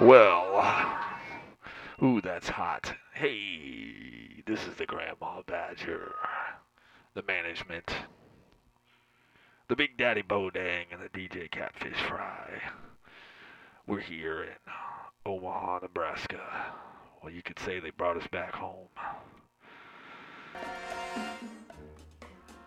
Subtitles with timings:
[0.00, 0.96] Well,
[2.02, 2.94] ooh, that's hot.
[3.12, 6.14] Hey, this is the Grandma Badger,
[7.12, 7.94] the management,
[9.68, 12.62] the Big Daddy Bodang, and the DJ Catfish Fry.
[13.86, 14.72] We're here in
[15.26, 16.40] Omaha, Nebraska.
[17.22, 18.88] Well, you could say they brought us back home.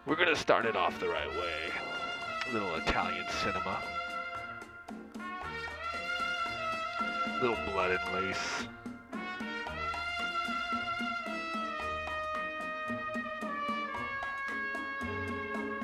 [0.06, 1.72] We're gonna start it off the right way.
[2.48, 3.82] A little Italian cinema.
[7.44, 8.68] Little blood and lace.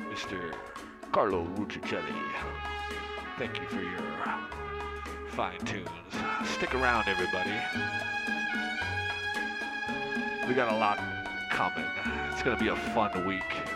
[0.08, 0.54] Mr.
[1.12, 2.14] Carlo Rustichelli,
[3.36, 4.00] thank you for your
[5.28, 5.86] fine tunes.
[6.46, 7.52] Stick around, everybody.
[10.48, 10.98] We got a lot
[11.50, 11.84] coming.
[12.32, 13.69] It's gonna be a fun week.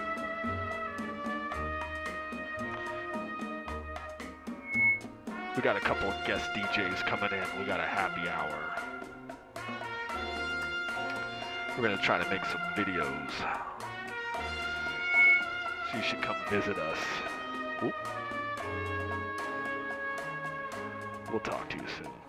[5.64, 7.58] Got a couple of guest DJs coming in.
[7.58, 8.76] We got a happy hour.
[11.74, 13.30] We're gonna try to make some videos.
[15.90, 16.98] So you should come visit us.
[17.82, 17.94] Oop.
[21.30, 22.23] We'll talk to you soon.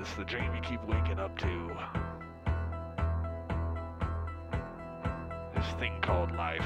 [0.00, 1.76] It's the dream you keep waking up to.
[5.54, 6.64] This thing called life.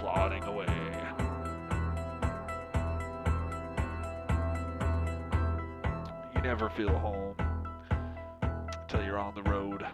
[0.00, 0.66] Plodding away.
[6.34, 7.36] You never feel home
[8.82, 9.84] until you're on the road.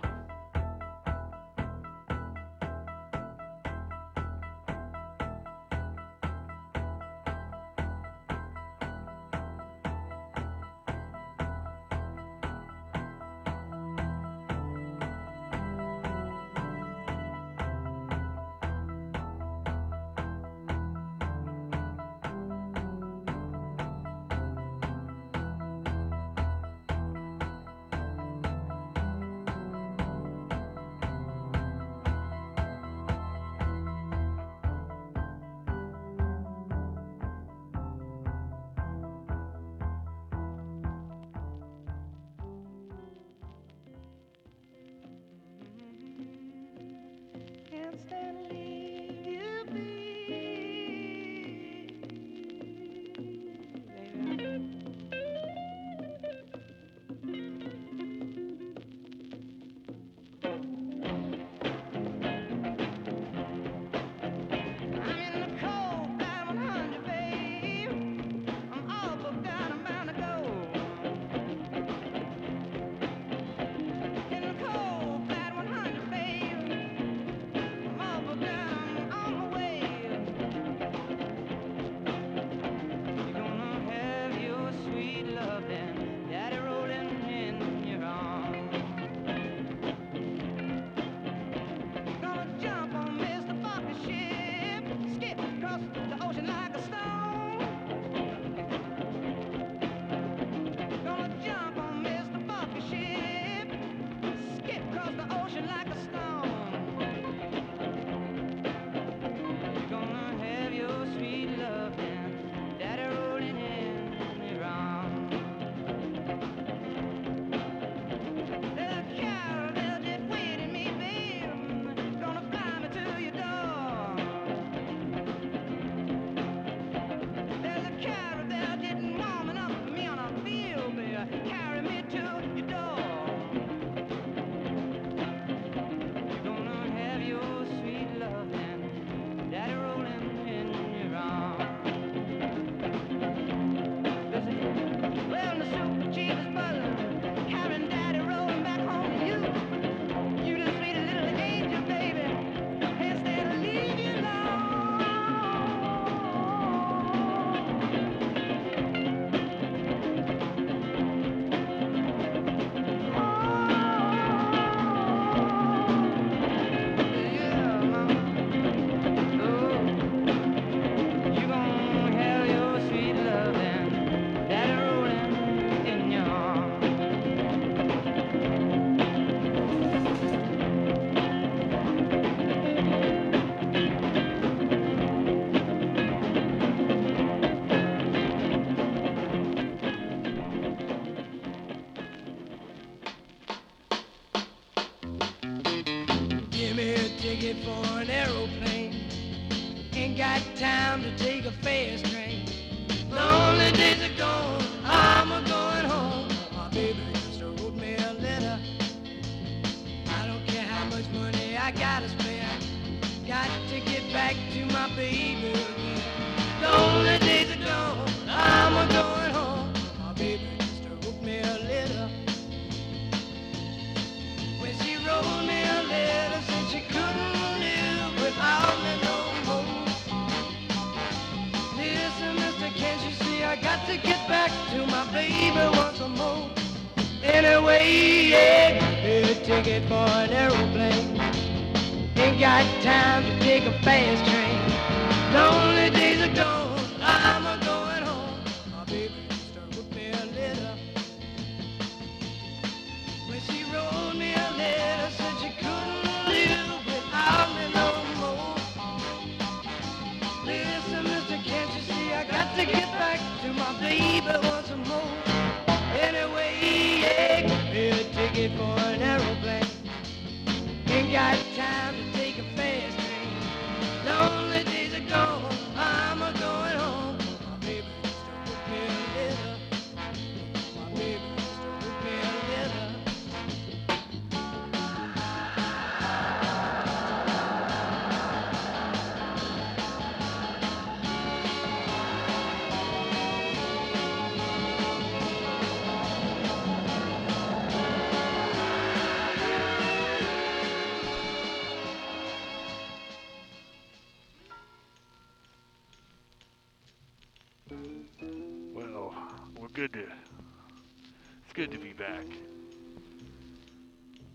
[307.70, 309.14] Well,
[309.60, 310.00] we're good to.
[310.00, 312.24] It's good to be back.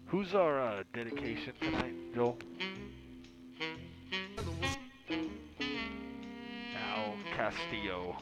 [0.08, 2.38] Who's our uh, dedication tonight, Joel?
[6.78, 8.16] Al Castillo.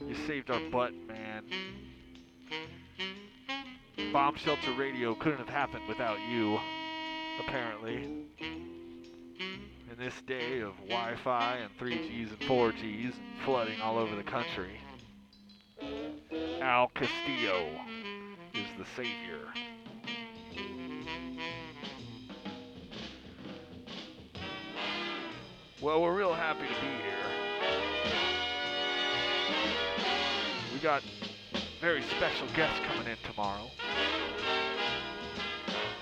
[0.00, 1.44] You saved our butt, man.
[4.12, 6.58] Bomb Shelter Radio couldn't have happened without you,
[7.40, 8.26] apparently.
[10.04, 10.88] This day of mm-hmm.
[10.90, 14.78] Wi Fi and 3Gs and 4Gs flooding all over the country,
[16.60, 17.70] Al Castillo
[18.52, 19.46] is the savior.
[25.80, 27.24] Well, we're real happy to be here.
[30.74, 31.02] We got
[31.80, 33.70] very special guests coming in tomorrow.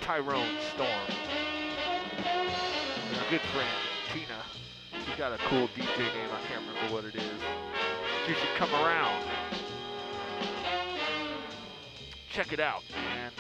[0.01, 0.89] Tyrone Storm.
[3.13, 4.45] Our good friend, Tina.
[5.07, 7.41] She's got a cool DJ name, I can't remember what it is.
[8.29, 9.25] You should come around.
[12.31, 13.33] Check it out, man.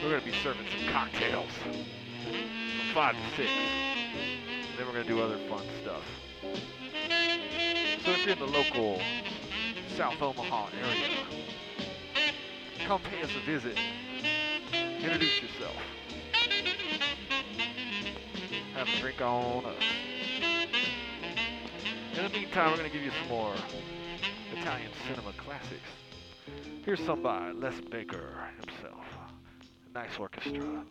[0.00, 1.72] We're gonna be serving some cocktails from
[2.94, 3.50] five to six.
[4.78, 6.04] Then we're gonna do other fun stuff.
[8.04, 9.00] So if you're in the local
[9.96, 11.26] South Omaha area,
[12.86, 13.76] come pay us a visit.
[15.00, 15.74] Introduce yourself.
[18.74, 19.74] Have a drink on us.
[22.16, 23.54] In the meantime, we're going to give you some more
[24.52, 25.82] Italian cinema classics.
[26.84, 29.04] Here's some by Les Baxter himself.
[29.92, 30.84] Nice orchestra.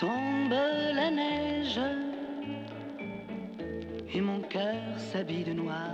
[0.00, 0.54] Tombe
[0.94, 1.80] la neige
[4.14, 5.92] et mon cœur s'habille de noir.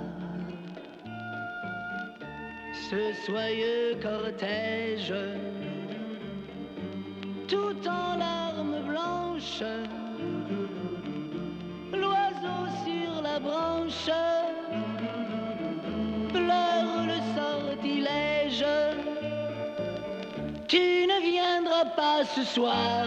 [2.73, 5.15] Ce soyeux cortège,
[7.49, 9.65] tout en larmes blanches,
[11.93, 14.09] l'oiseau sur la branche
[21.84, 23.06] pas ce soir,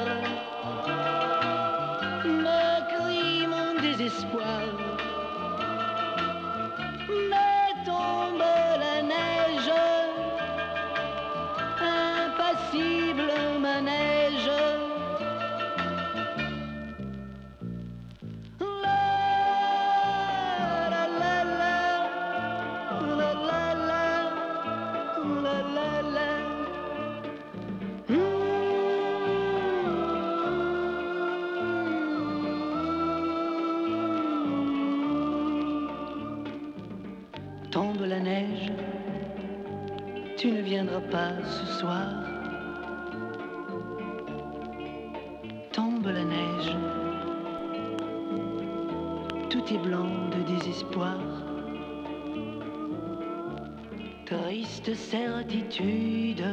[54.95, 56.43] Certitude,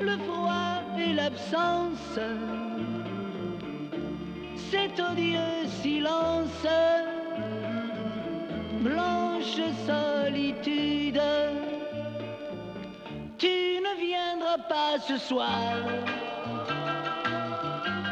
[0.00, 2.18] le froid et l'absence,
[4.70, 6.66] cet odieux silence
[8.82, 11.22] blanche solitude.
[13.38, 15.74] Tu ne viendras pas ce soir,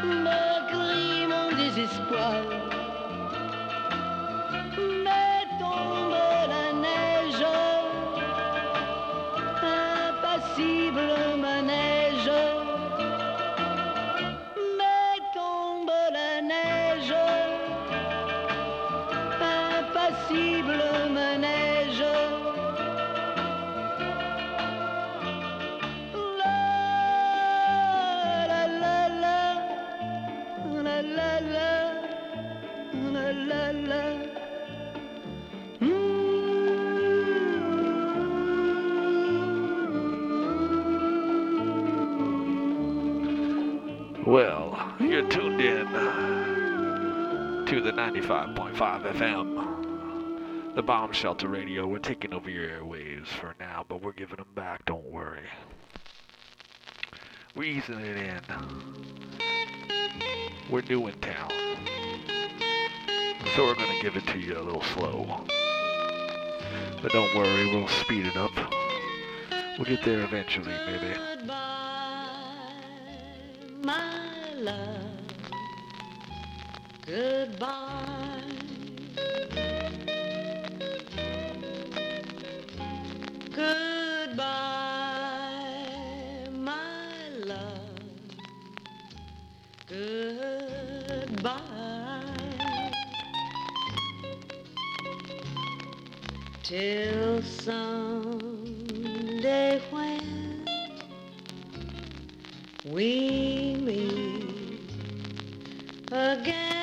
[0.03, 2.78] me crie mon désespoir.
[47.99, 48.77] 95.5
[49.17, 51.85] FM, the Bomb Shelter Radio.
[51.85, 55.43] We're taking over your airwaves for now, but we're giving them back, don't worry.
[57.57, 58.41] We're easing it in.
[60.71, 61.51] We're new in town.
[63.57, 65.45] So we're to give it to you a little slow.
[67.03, 68.53] But don't worry, we'll speed it up.
[69.77, 71.15] We'll get there eventually, maybe.
[71.35, 72.71] Goodbye,
[73.83, 74.98] my love.
[77.09, 78.43] Goodbye.
[83.51, 84.45] Goodbye,
[86.53, 87.89] my love.
[89.87, 91.63] Goodbye.
[96.63, 98.61] Till someday
[99.91, 100.67] when
[102.85, 104.91] we meet
[106.13, 106.78] again.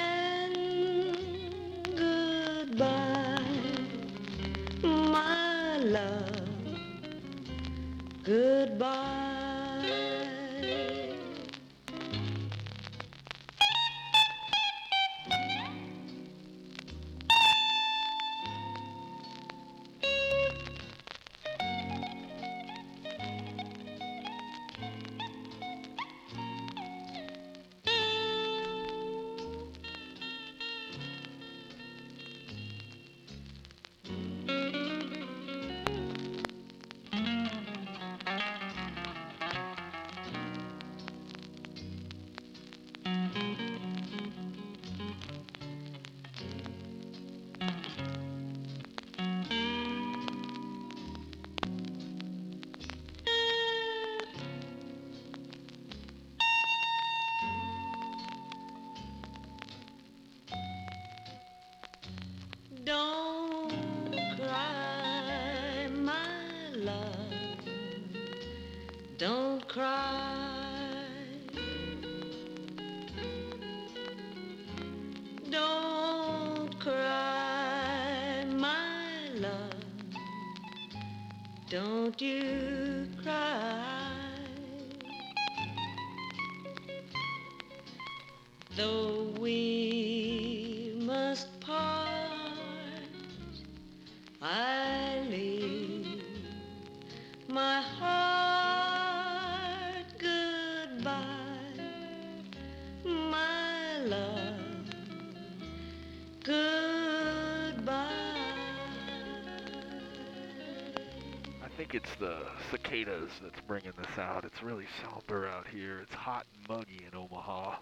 [111.96, 112.36] It's the
[112.72, 114.44] cicadas that's bringing this out.
[114.44, 116.00] It's really somber out here.
[116.02, 117.78] It's hot and muggy in Omaha.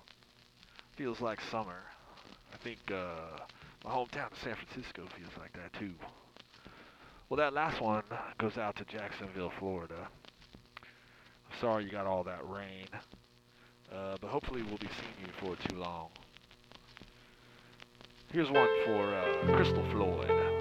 [0.96, 1.80] Feels like summer.
[2.54, 3.40] I think uh,
[3.84, 5.94] my hometown of San Francisco feels like that too.
[7.28, 8.04] Well, that last one
[8.38, 10.08] goes out to Jacksonville, Florida.
[10.84, 12.86] I'm sorry you got all that rain,
[13.92, 16.10] uh, but hopefully we'll be seeing you before too long.
[18.32, 20.53] Here's one for uh, Crystal Floyd,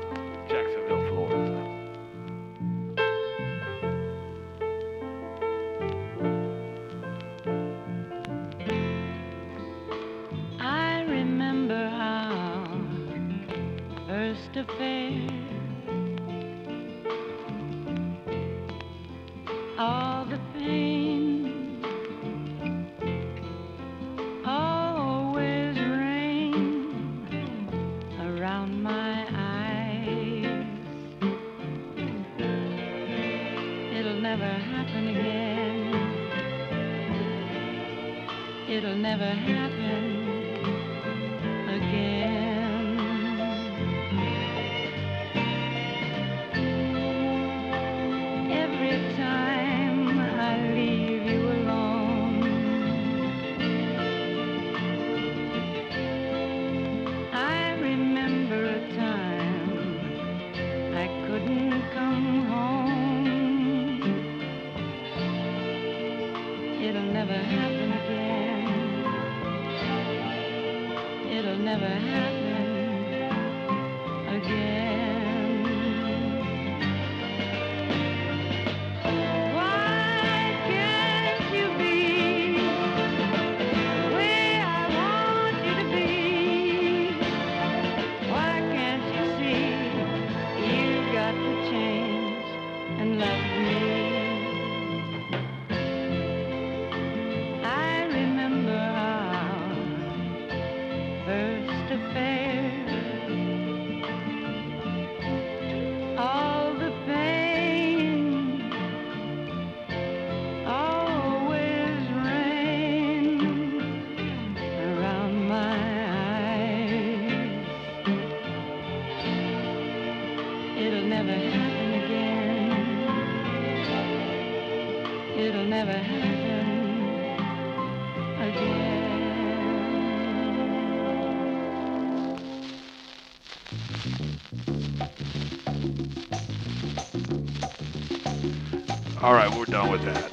[139.33, 140.31] All right, we're done with that.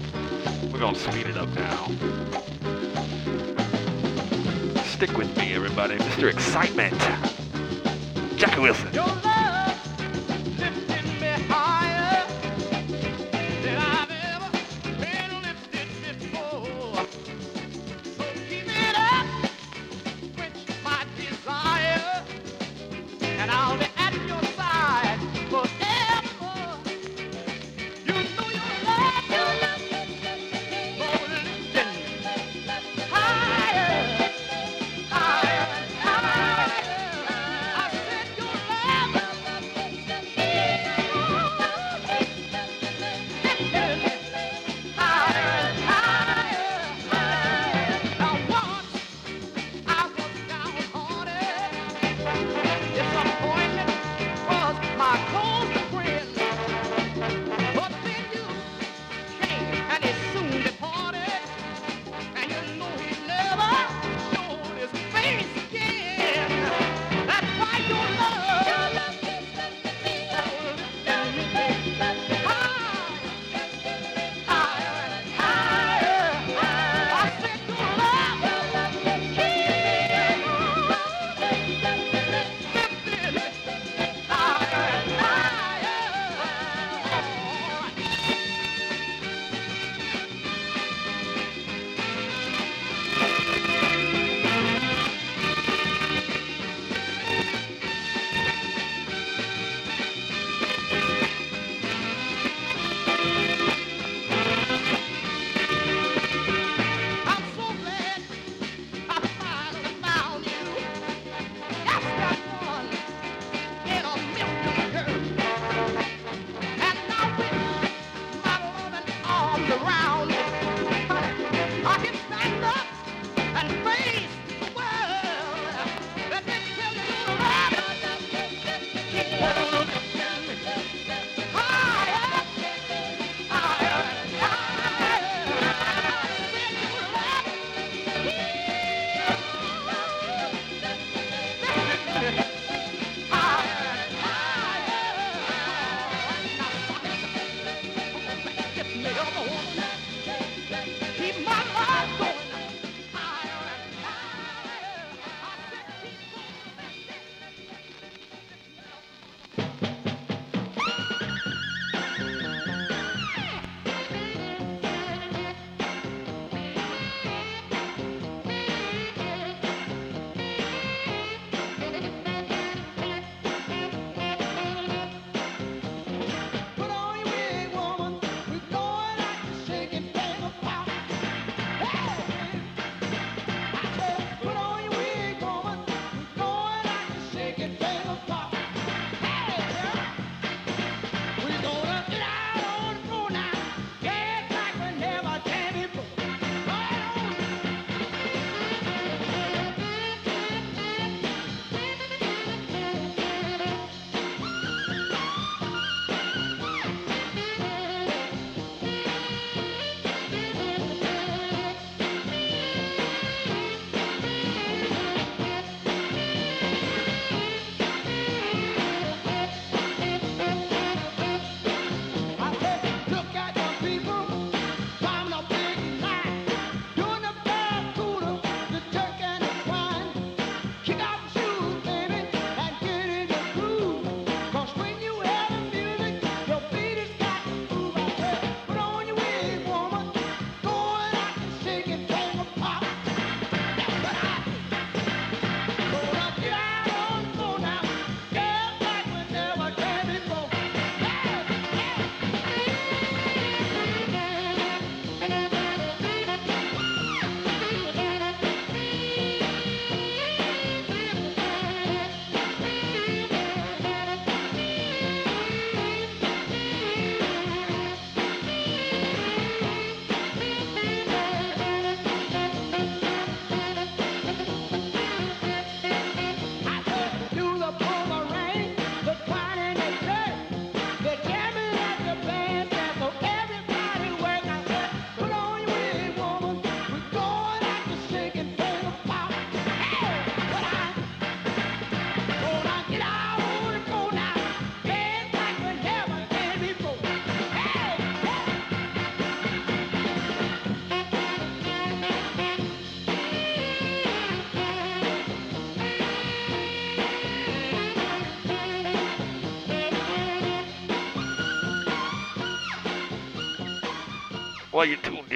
[0.74, 1.86] We're gonna speed it up now.
[4.84, 5.96] Stick with me, everybody.
[5.96, 6.30] Mr.
[6.30, 7.00] Excitement.
[8.38, 8.92] Jackie Wilson.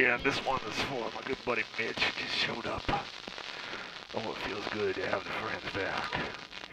[0.03, 2.83] Yeah, this one is for my good buddy Mitch who just showed up.
[2.89, 6.13] Oh, it feels good to have the friends back.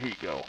[0.01, 0.45] Here you go.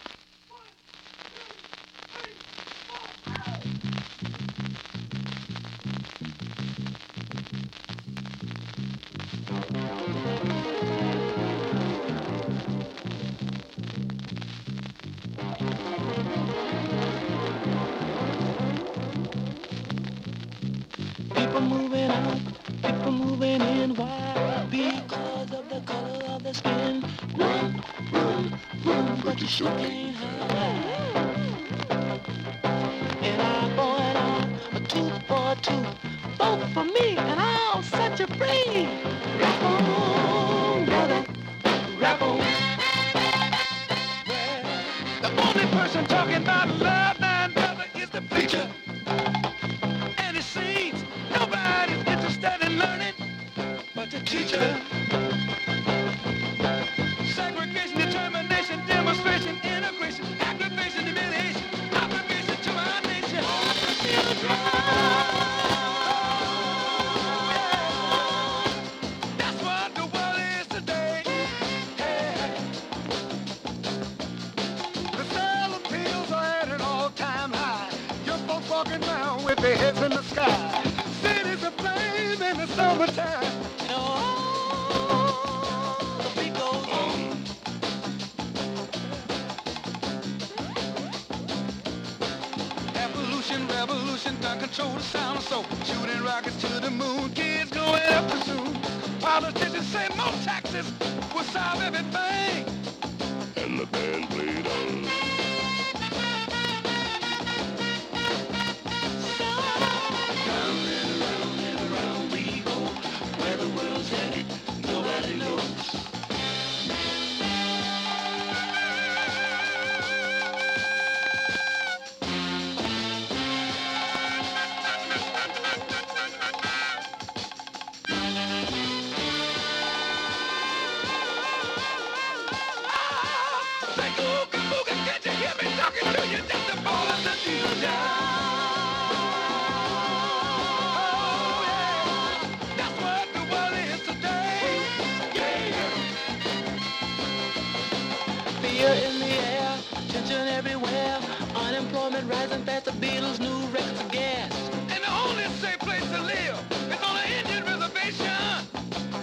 [151.82, 154.70] unemployment rising fast, the Beatles new records of gas.
[154.94, 156.58] And the only safe place to live
[156.92, 158.28] is on an Indian reservation.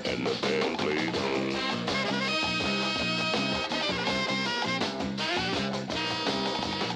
[0.05, 1.55] And the band played on.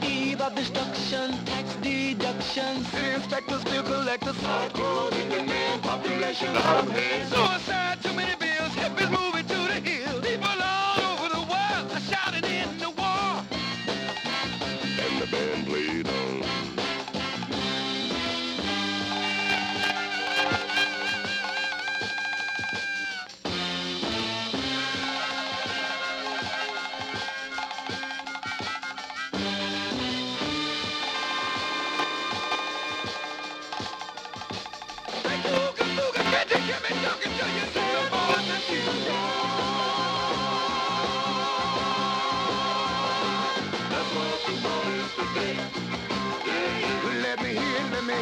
[0.05, 6.89] Eve of destruction, tax deductions, sales taxes, still collectors, hard growth man population, long
[7.31, 9.42] suicide, too many bills, hippies moving.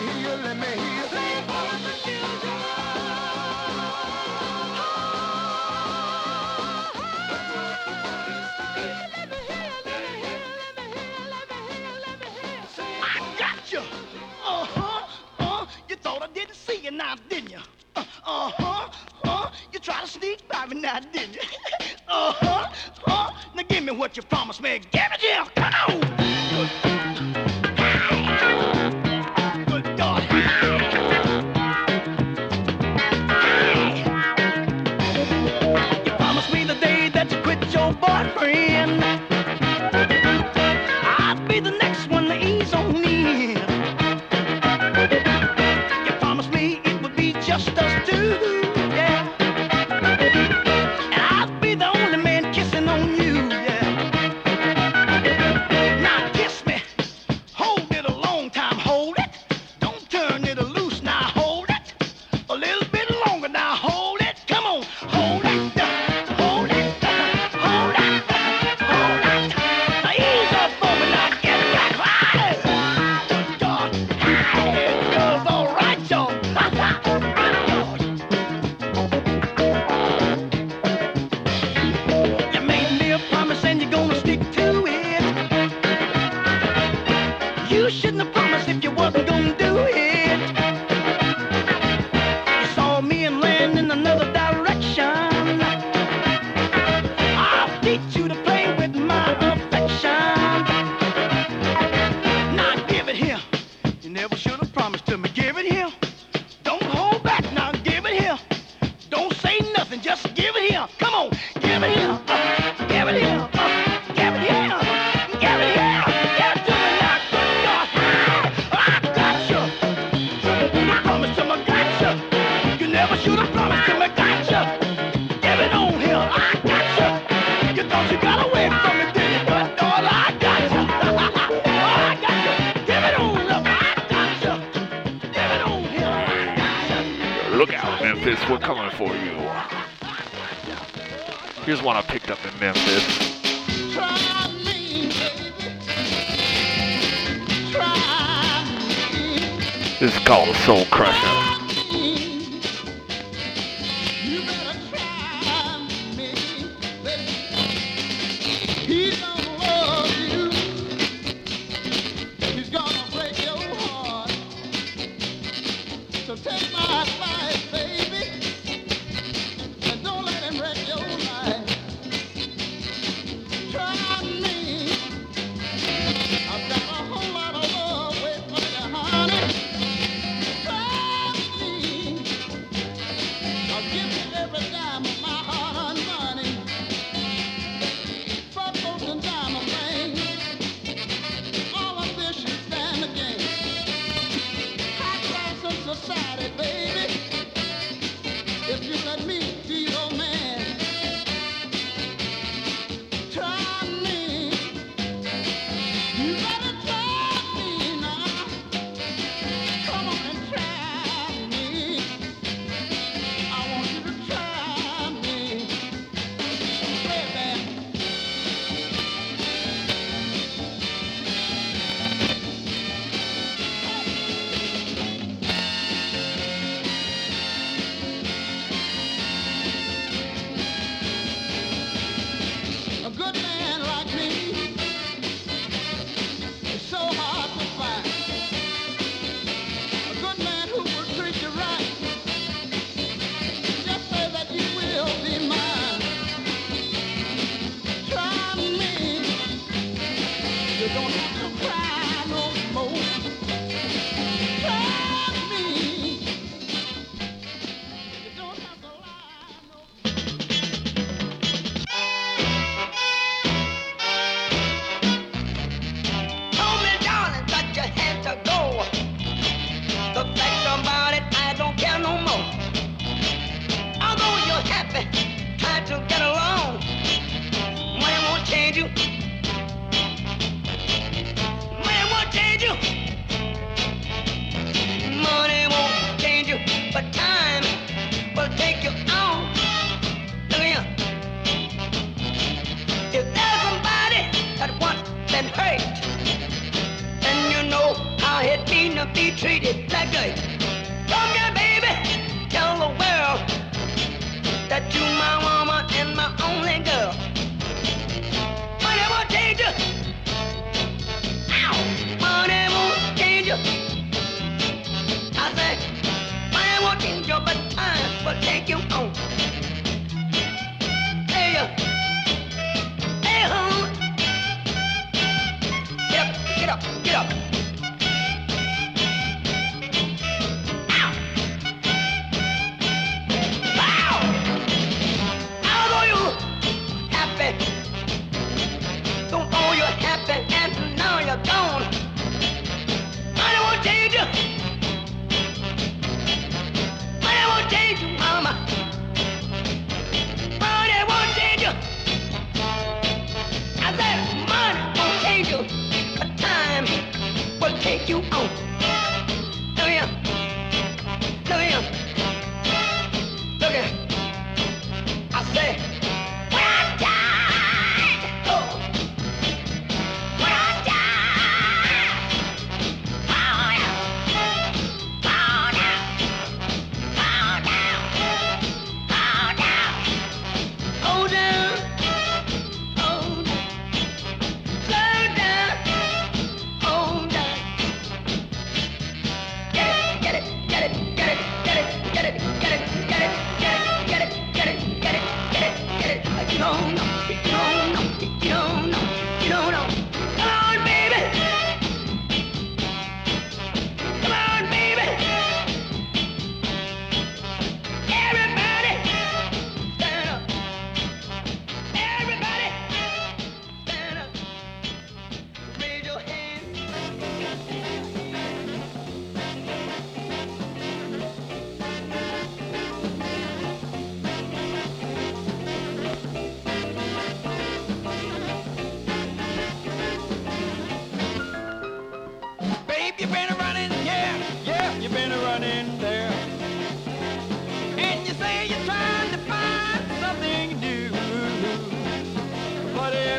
[0.00, 1.08] hear, let me hear.
[1.08, 2.50] Sing for the children.
[16.52, 17.58] See you now, didn't you?
[17.96, 18.88] Uh huh,
[19.24, 21.40] uh, you try to sneak by me now, didn't you?
[22.08, 22.70] uh huh,
[23.06, 24.80] uh, now give me what you promised me.
[24.90, 27.29] Give it here, come on!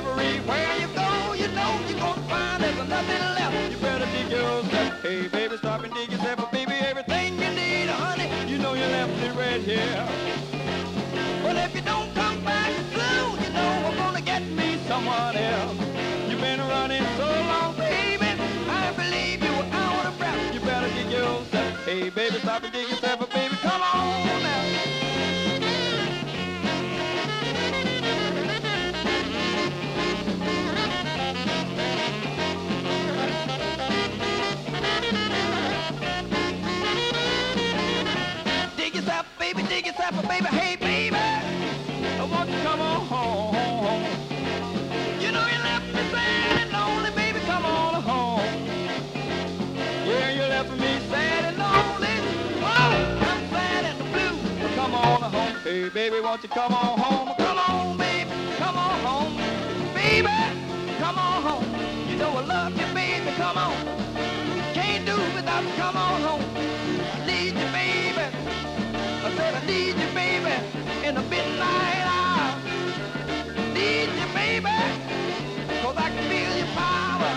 [0.07, 3.71] Everywhere you go, you know you're gonna find there's nothing left.
[3.71, 5.01] You better dig yourself.
[5.01, 8.29] Hey, baby, stop and dig yourself, oh, baby, everything you need, honey.
[8.49, 10.07] You know you left it right here.
[11.43, 15.77] But if you don't come back soon, you know I'm gonna get me someone else.
[16.29, 18.29] You've been running so long, baby.
[18.69, 20.53] I believe you were out of breath.
[20.53, 21.85] You better dig yourself.
[21.85, 23.21] Hey, baby, stop and dig yourself,
[40.31, 41.17] baby, hey, baby.
[41.17, 43.53] I want you to come on home.
[45.19, 48.39] You know you left me sad and lonely, baby, come on home.
[50.07, 52.15] Yeah, you left me sad and lonely.
[52.63, 52.93] Oh,
[53.29, 54.75] I'm sad and blue.
[54.75, 55.55] Come on home.
[55.65, 57.35] Hey, baby, won't you come on home?
[57.37, 59.35] Come on, baby, come on home.
[59.93, 60.35] Baby,
[60.99, 61.65] come on home.
[62.09, 63.75] You know I love you, baby, come on.
[64.73, 66.43] Can't do without you, come on home.
[71.11, 72.47] In the midnight hour.
[73.73, 74.27] Need you,
[75.97, 77.33] I feel your power.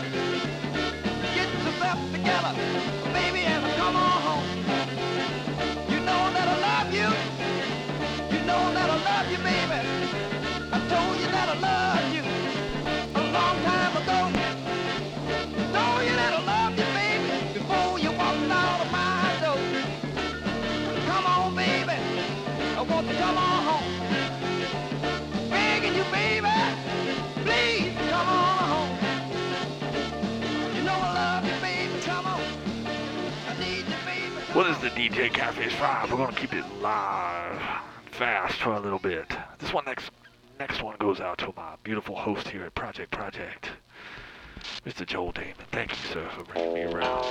[1.35, 2.53] Get yourself together,
[3.13, 4.49] baby, and come on home.
[5.93, 7.09] You know that I love you.
[8.35, 9.81] You know that I love you, baby.
[10.77, 11.94] I told you that I love you
[34.95, 36.11] DJ Cafe 5?
[36.13, 37.61] We're gonna keep it live,
[38.13, 39.27] fast for a little bit.
[39.59, 40.13] This one next
[40.61, 43.71] next one goes out to my beautiful host here at Project Project,
[44.87, 45.05] Mr.
[45.05, 45.55] Joel Damon.
[45.73, 47.25] Thank you, sir, for bringing me around.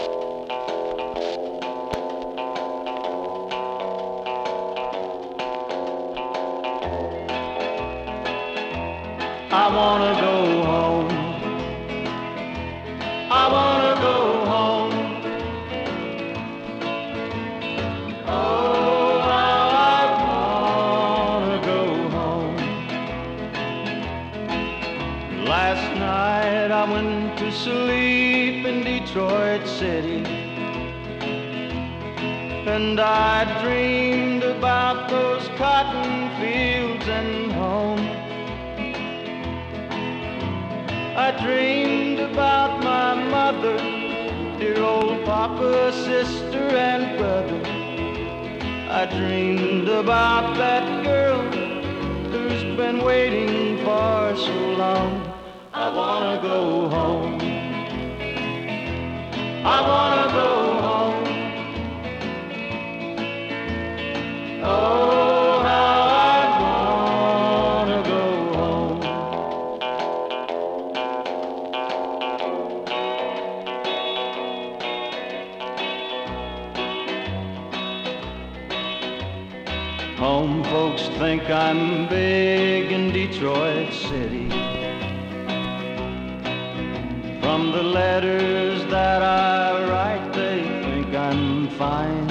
[9.54, 11.12] I wanna go home.
[13.32, 13.83] I wanna
[29.14, 30.26] Detroit City.
[32.66, 38.00] And I dreamed about those cotton fields and home.
[41.16, 43.78] I dreamed about my mother,
[44.58, 47.62] dear old papa, sister, and brother.
[48.90, 51.40] I dreamed about that girl
[52.32, 55.32] who's been waiting for so long.
[55.72, 57.63] I wanna go home.
[59.66, 60.50] I wanna go
[60.82, 61.24] home.
[64.62, 66.38] Oh, how I
[67.86, 68.24] wanna go
[68.60, 69.02] home.
[80.18, 84.33] Home folks think I'm big in Detroit City.
[87.72, 92.28] The letters that I write, they think I'm fine.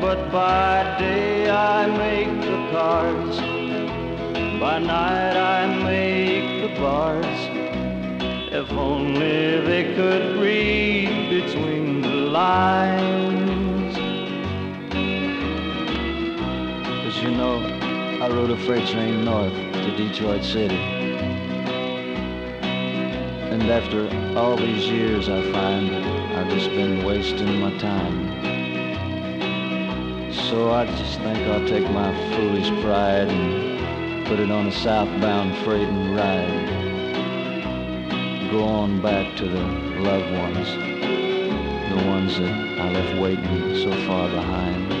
[0.00, 3.38] But by day I make the cards,
[4.60, 7.40] by night I make the bars.
[8.52, 13.96] If only they could read between the lines.
[17.02, 17.56] Cause you know,
[18.22, 21.01] I rode a freight train north to Detroit City.
[23.62, 25.94] And after all these years, I find
[26.34, 28.26] I've just been wasting my time.
[30.32, 35.56] So I just think I'll take my foolish pride and put it on a southbound
[35.58, 36.70] freight and ride.
[38.50, 39.62] Go on back to the
[40.00, 40.68] loved ones,
[41.88, 44.92] the ones that I left waiting so far behind.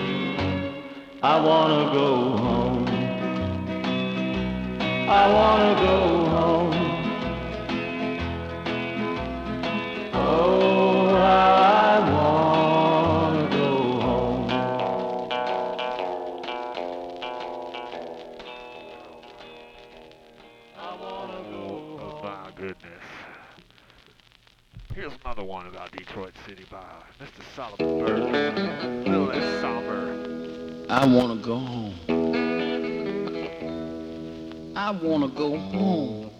[1.20, 2.86] I wanna go home.
[5.08, 6.91] I wanna go home.
[25.32, 26.84] another one about Detroit City by
[27.18, 27.42] Mr.
[27.56, 28.18] Solomon Burke.
[28.18, 30.84] A little less somber.
[30.90, 31.94] I want to go home.
[34.76, 36.30] I want to go home.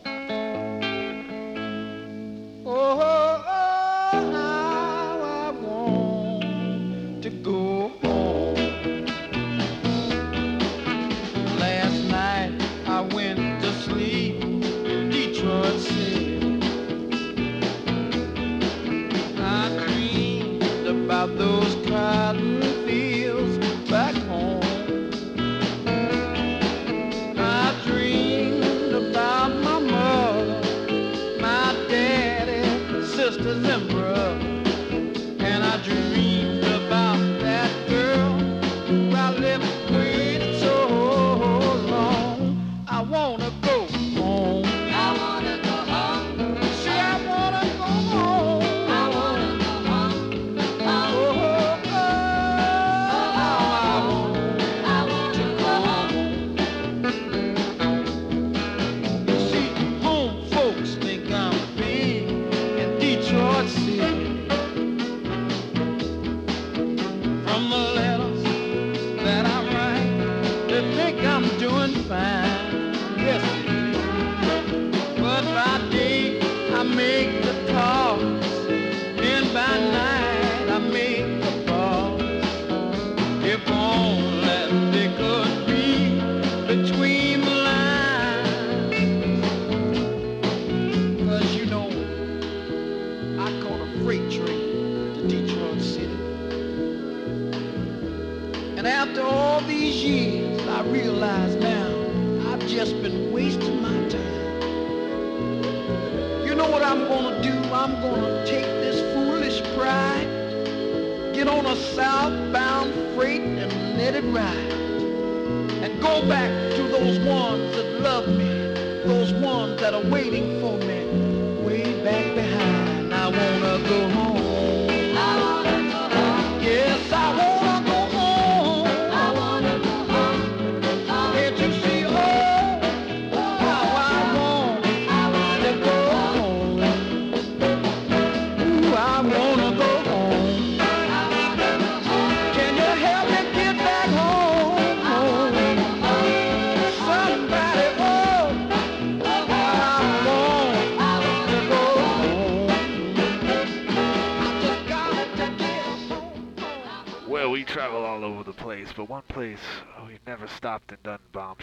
[2.66, 3.31] Oh.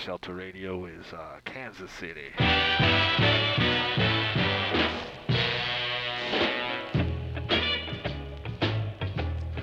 [0.06, 2.32] Shelter Radio is uh, Kansas City.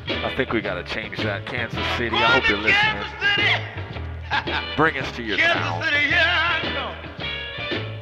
[0.09, 1.47] I think we gotta change that.
[1.47, 2.77] Kansas City, I hope you're listening.
[4.77, 5.83] Bring us to your Kansas town.
[5.83, 6.47] City, yeah,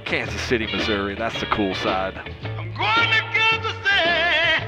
[0.04, 2.16] Kansas City, Missouri, that's the cool side.
[2.58, 4.64] I'm going to Kansas City.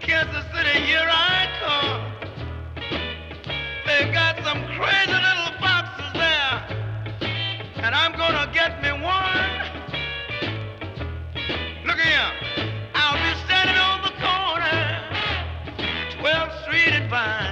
[0.00, 2.02] Kansas City, here I come.
[3.86, 5.37] They got some crazy little
[17.08, 17.47] find.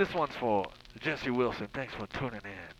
[0.00, 0.64] This one's for
[0.98, 1.68] Jesse Wilson.
[1.74, 2.79] Thanks for tuning in.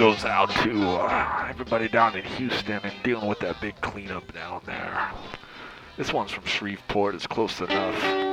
[0.00, 4.62] goes out to uh, everybody down in Houston and dealing with that big cleanup down
[4.64, 5.10] there.
[5.98, 7.14] This one's from Shreveport.
[7.14, 8.29] It's close enough.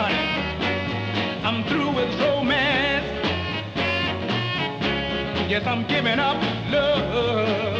[0.00, 1.44] honey.
[1.44, 3.06] I'm through with romance.
[5.50, 6.40] Yes, I'm giving up
[6.70, 7.79] love.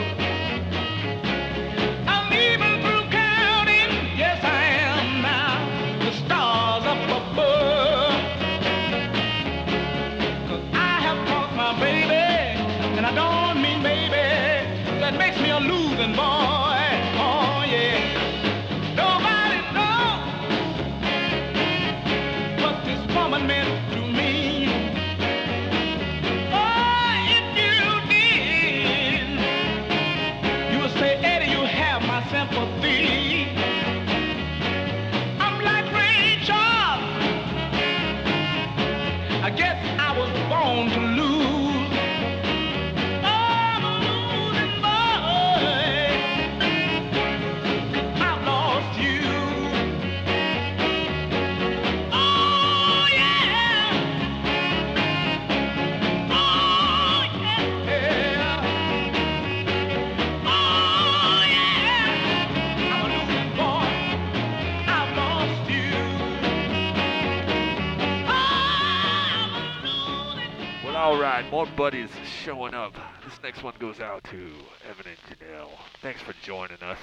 [71.51, 72.11] More buddies
[72.45, 72.95] showing up.
[73.25, 74.53] This next one goes out to
[74.89, 75.71] Evan and Janelle.
[76.01, 76.99] Thanks for joining us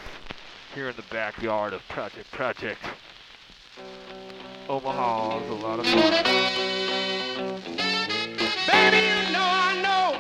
[0.74, 2.80] here in the backyard of Project Project.
[4.70, 6.24] Omaha is a lot of fun.
[8.72, 10.16] Baby, you know I know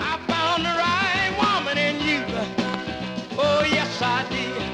[0.00, 2.24] I found the right woman in you.
[3.38, 4.65] Oh, yes, I did.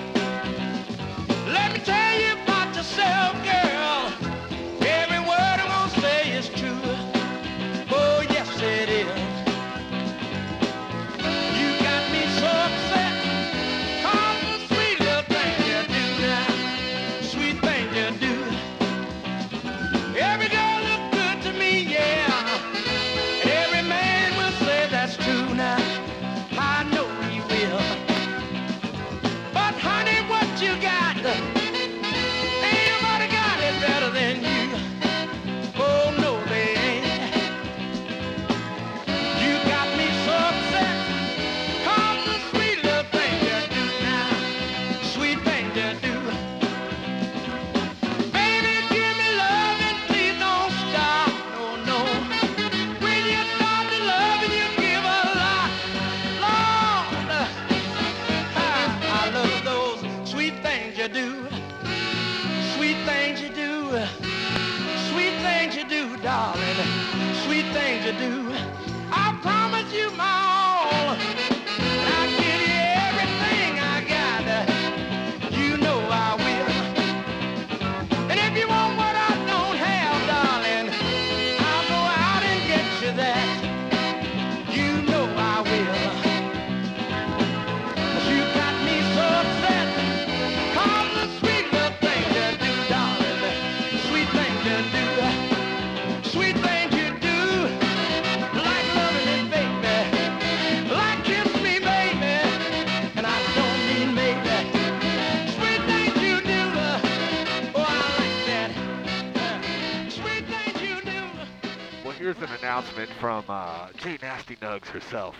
[112.62, 115.34] announcement from uh, J Nasty Nugs herself.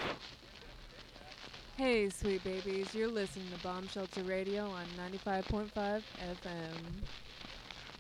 [1.77, 4.85] Hey, sweet babies, you're listening to Bomb Shelter Radio on
[5.25, 6.03] 95.5 FM.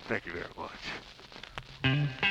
[0.08, 2.30] Thank you very much.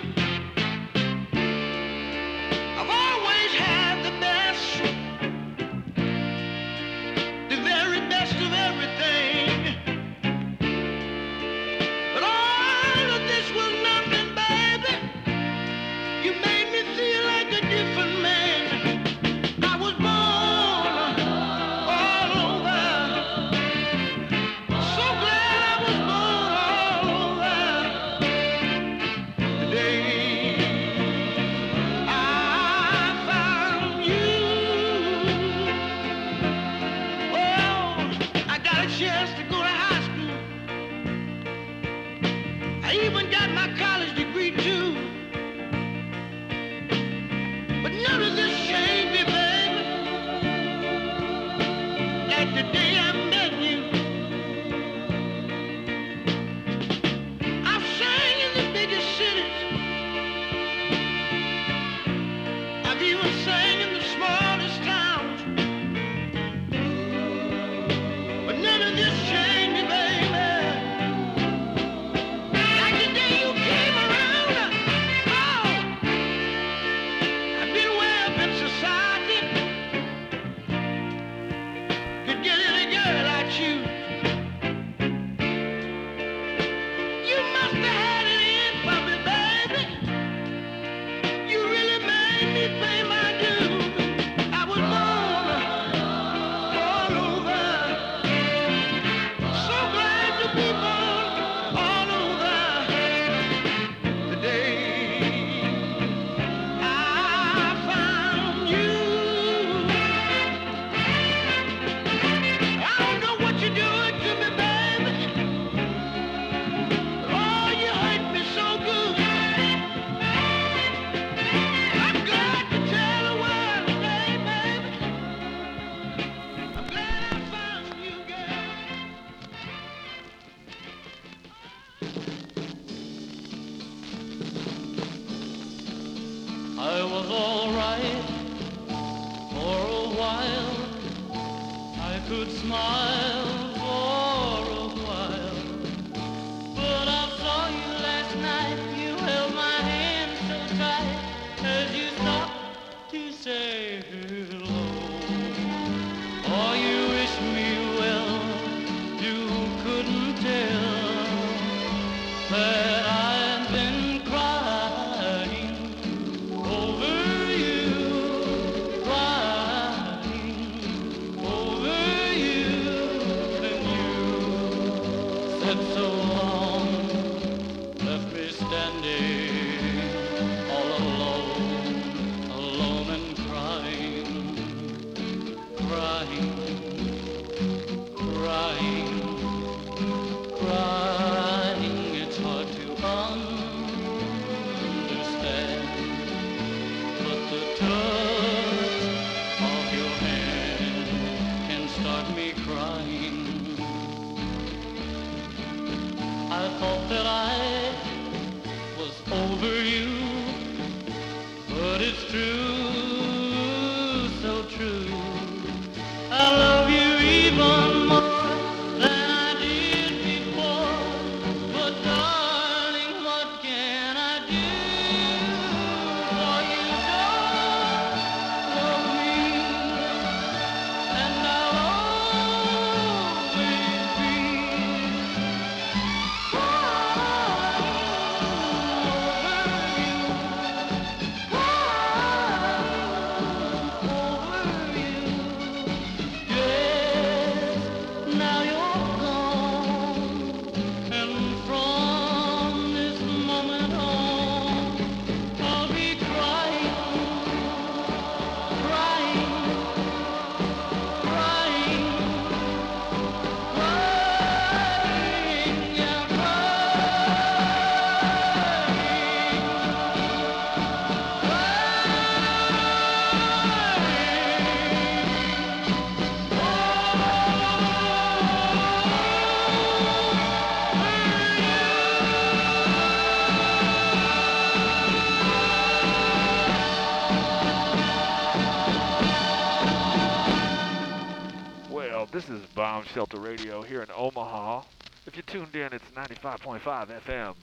[293.05, 294.83] Shelter Radio here in Omaha.
[295.25, 297.55] If you tuned in, it's 95.5 FM.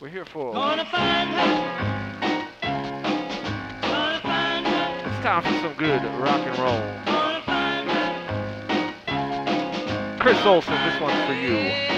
[0.00, 0.52] We're here for.
[0.56, 0.90] It's
[5.22, 6.82] time for some good rock and roll.
[10.18, 11.97] Chris Olsen, this one's for you.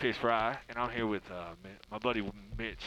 [0.00, 1.50] Catfish Fry, and I'm here with uh,
[1.90, 2.22] my buddy
[2.56, 2.80] Mitch.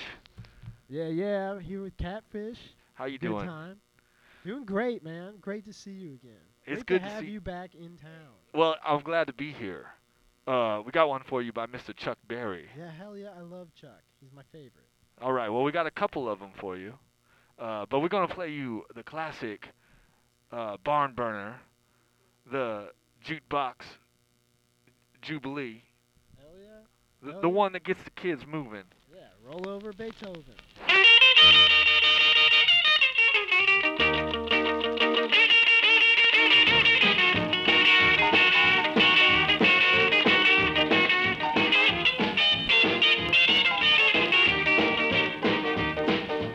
[0.89, 2.57] Yeah, yeah, I'm here with Catfish.
[2.95, 3.33] How you doing?
[3.33, 3.47] Good doing?
[3.47, 3.75] time.
[4.43, 5.35] Doing great, man.
[5.39, 6.41] Great to see you again.
[6.65, 8.33] It's great good to to have see- you back in town.
[8.55, 9.85] Well, I'm glad to be here.
[10.47, 11.95] Uh, we got one for you by Mr.
[11.95, 12.65] Chuck Berry.
[12.75, 14.01] Yeah, hell yeah, I love Chuck.
[14.19, 14.87] He's my favorite.
[15.21, 16.95] All right, well, we got a couple of them for you.
[17.59, 19.69] Uh, but we're going to play you the classic
[20.51, 21.57] uh, Barn Burner,
[22.51, 22.87] the
[23.23, 23.75] Jukebox
[25.21, 25.83] Jubilee.
[27.23, 28.83] The, the one that gets the kids moving.
[29.13, 30.43] Yeah, roll over Beethoven.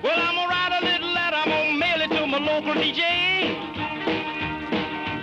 [0.03, 2.99] Well, I'm gonna write a little letter, I'm gonna mail it to my local DJ.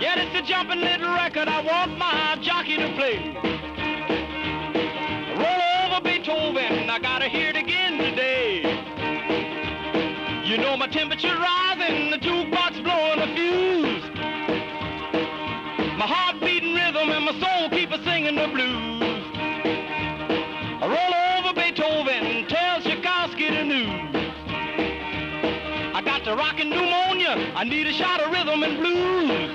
[0.00, 3.55] Yeah, it's a jumping little record, I want my jockey to play.
[6.68, 8.62] I gotta hear it again today.
[10.44, 14.02] You know my temperature rising, the jukebox blowing a fuse.
[15.96, 19.22] My heart beating rhythm and my soul keep a singing the blues.
[20.82, 24.32] I roll over Beethoven, tell Tchaikovsky the news.
[25.94, 27.52] I got the rockin' pneumonia.
[27.54, 29.50] I need a shot of rhythm and blues.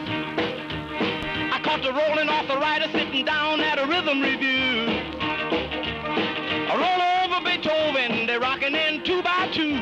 [1.52, 4.61] I caught the rolling off the rider sitting down at a rhythm review.
[8.62, 9.74] They're in two by two.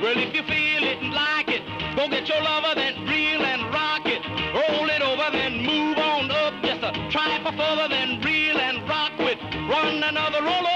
[0.00, 1.60] Well, if you feel it and like it,
[1.94, 4.24] go get your lover, then reel and rock it.
[4.56, 9.12] Roll it over, then move on up just a trifle further, then reel and rock
[9.18, 9.36] with.
[9.68, 10.69] Run another roll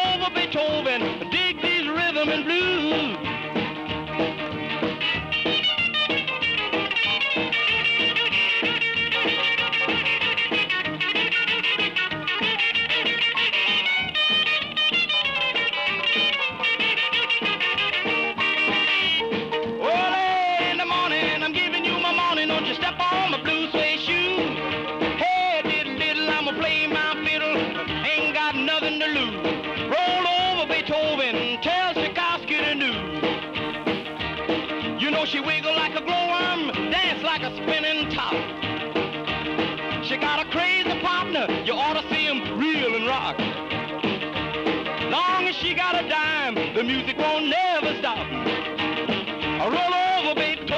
[41.95, 43.39] ought to see him reel and rock.
[45.11, 48.19] Long as she got a dime, the music won't never stop.
[48.19, 50.74] I roll over Beethoven.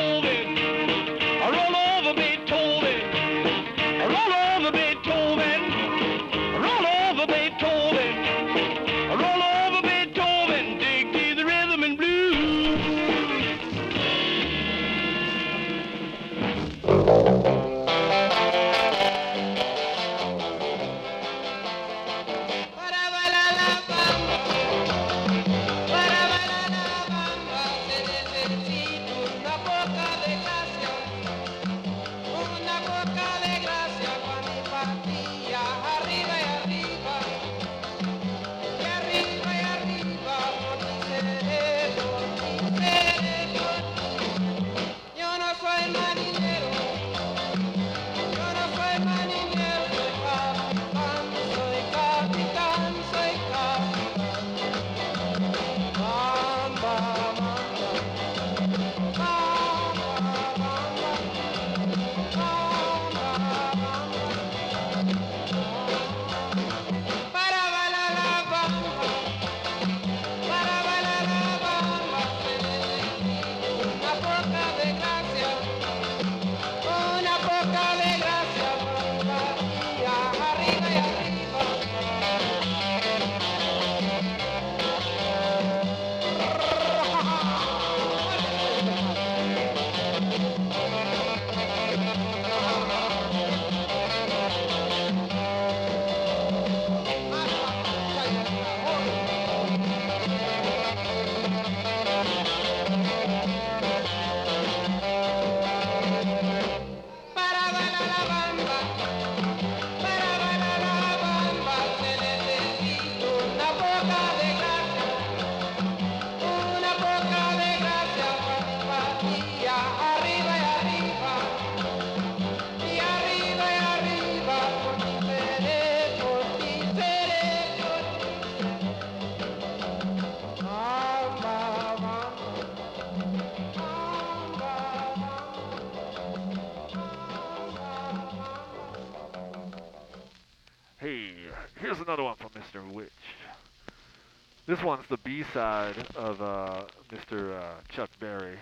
[144.67, 146.83] This one's the B-side of uh,
[147.13, 147.57] Mr.
[147.57, 148.59] Uh, Chuck Berry.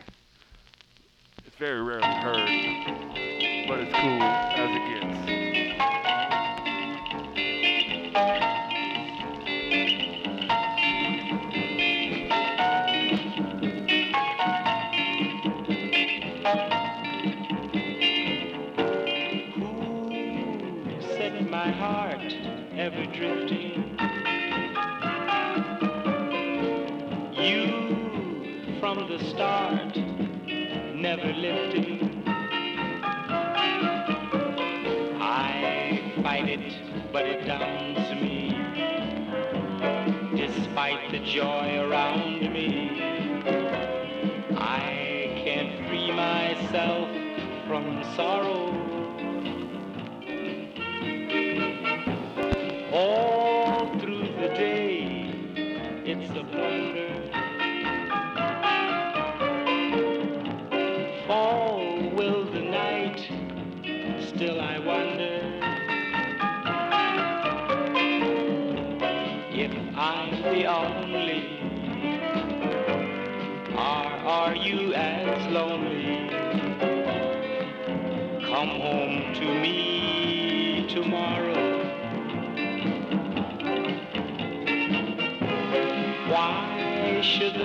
[1.47, 2.47] It's very rarely heard,
[3.67, 5.45] but it's cool as it gets.
[23.15, 23.64] drifting.
[28.95, 29.97] From the start,
[30.95, 32.23] never lifting.
[35.21, 38.57] I fight it, but it downs me.
[40.37, 43.01] Despite the joy around me,
[44.57, 47.09] I can't free myself
[47.67, 48.71] from sorrow.
[52.93, 55.35] All through the day,
[56.05, 56.94] it's a blunder.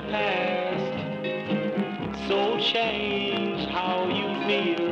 [0.02, 0.94] The past
[2.28, 4.92] so change how you feel?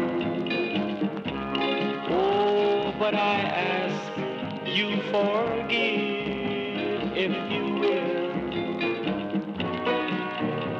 [2.09, 4.17] Oh, but I ask
[4.65, 6.37] you forgive
[7.15, 8.31] if you will.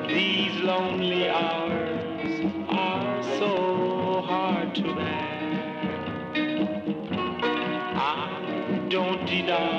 [0.07, 5.51] These lonely hours are so hard to bear.
[7.95, 9.76] I don't deny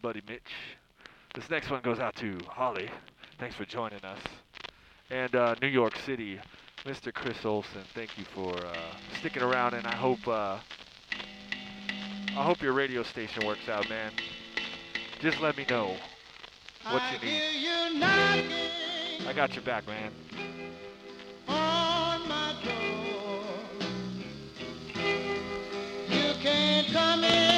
[0.00, 0.40] buddy Mitch.
[1.34, 2.88] This next one goes out to Holly.
[3.38, 4.18] Thanks for joining us.
[5.10, 6.40] And uh, New York City,
[6.84, 7.12] Mr.
[7.12, 7.82] Chris Olson.
[7.94, 8.74] Thank you for uh,
[9.18, 10.58] sticking around, and I hope uh,
[12.30, 14.12] I hope your radio station works out, man.
[15.20, 15.96] Just let me know
[16.88, 18.02] what you need.
[18.02, 20.12] I got your back, man.
[21.48, 23.44] on my door.
[26.08, 27.49] You can't come in.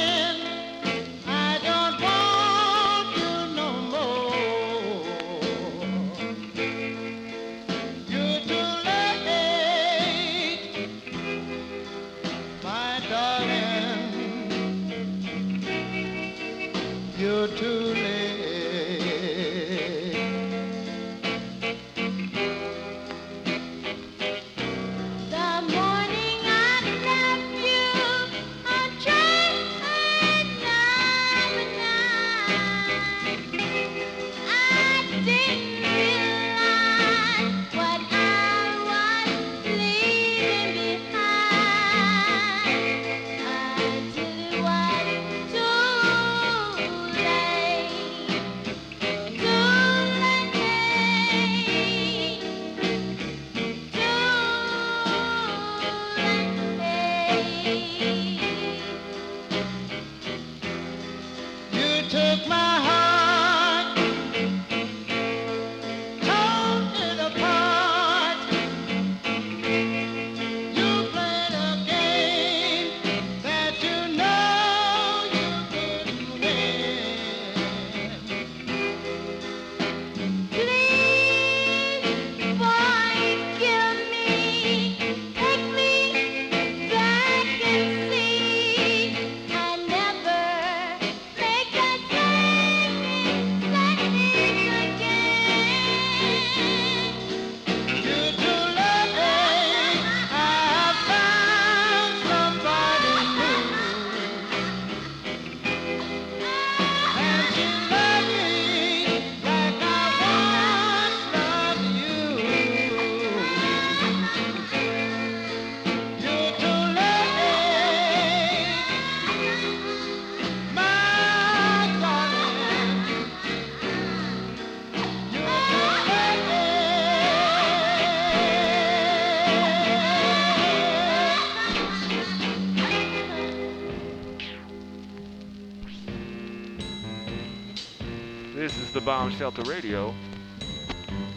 [139.43, 140.15] Bomb Shelter Radio.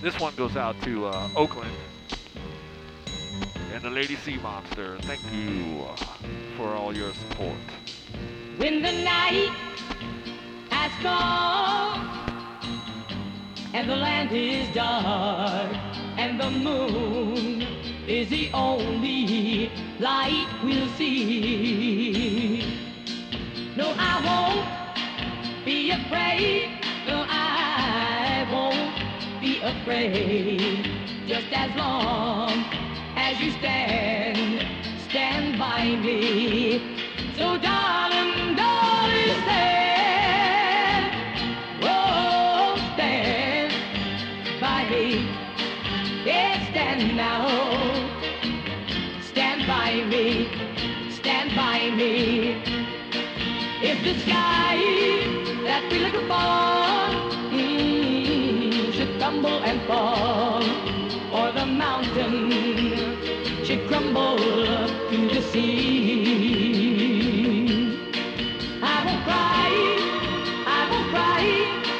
[0.04, 1.72] This one goes out to uh, Oakland
[3.74, 4.98] and the Lady Sea Monster.
[5.02, 5.96] Thank you uh,
[6.56, 7.58] for all your support.
[8.58, 9.50] When the night
[10.70, 12.12] has come
[13.74, 15.76] and the land is dark
[16.20, 17.64] and the moon
[18.08, 22.78] is the only light we'll see.
[23.76, 26.75] No, I won't be afraid.
[29.82, 30.86] Afraid.
[31.28, 32.52] Just as long
[33.16, 34.66] as you stand,
[35.10, 36.82] stand by me.
[37.38, 41.06] So darling, darling, stand.
[41.84, 43.74] Oh, stand
[44.62, 45.28] by me.
[46.26, 47.48] Yeah, stand now.
[49.22, 50.50] Stand by me.
[51.12, 52.62] Stand by me.
[53.82, 54.78] If the sky
[55.66, 56.65] that we look for
[59.48, 60.64] and fall,
[61.34, 62.52] or the mountain.
[63.66, 66.78] Should crumble to the sea,
[68.82, 69.72] I won't cry,
[70.68, 71.44] I won't cry,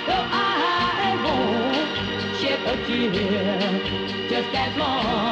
[0.08, 5.25] though I won't shed a tear, just as long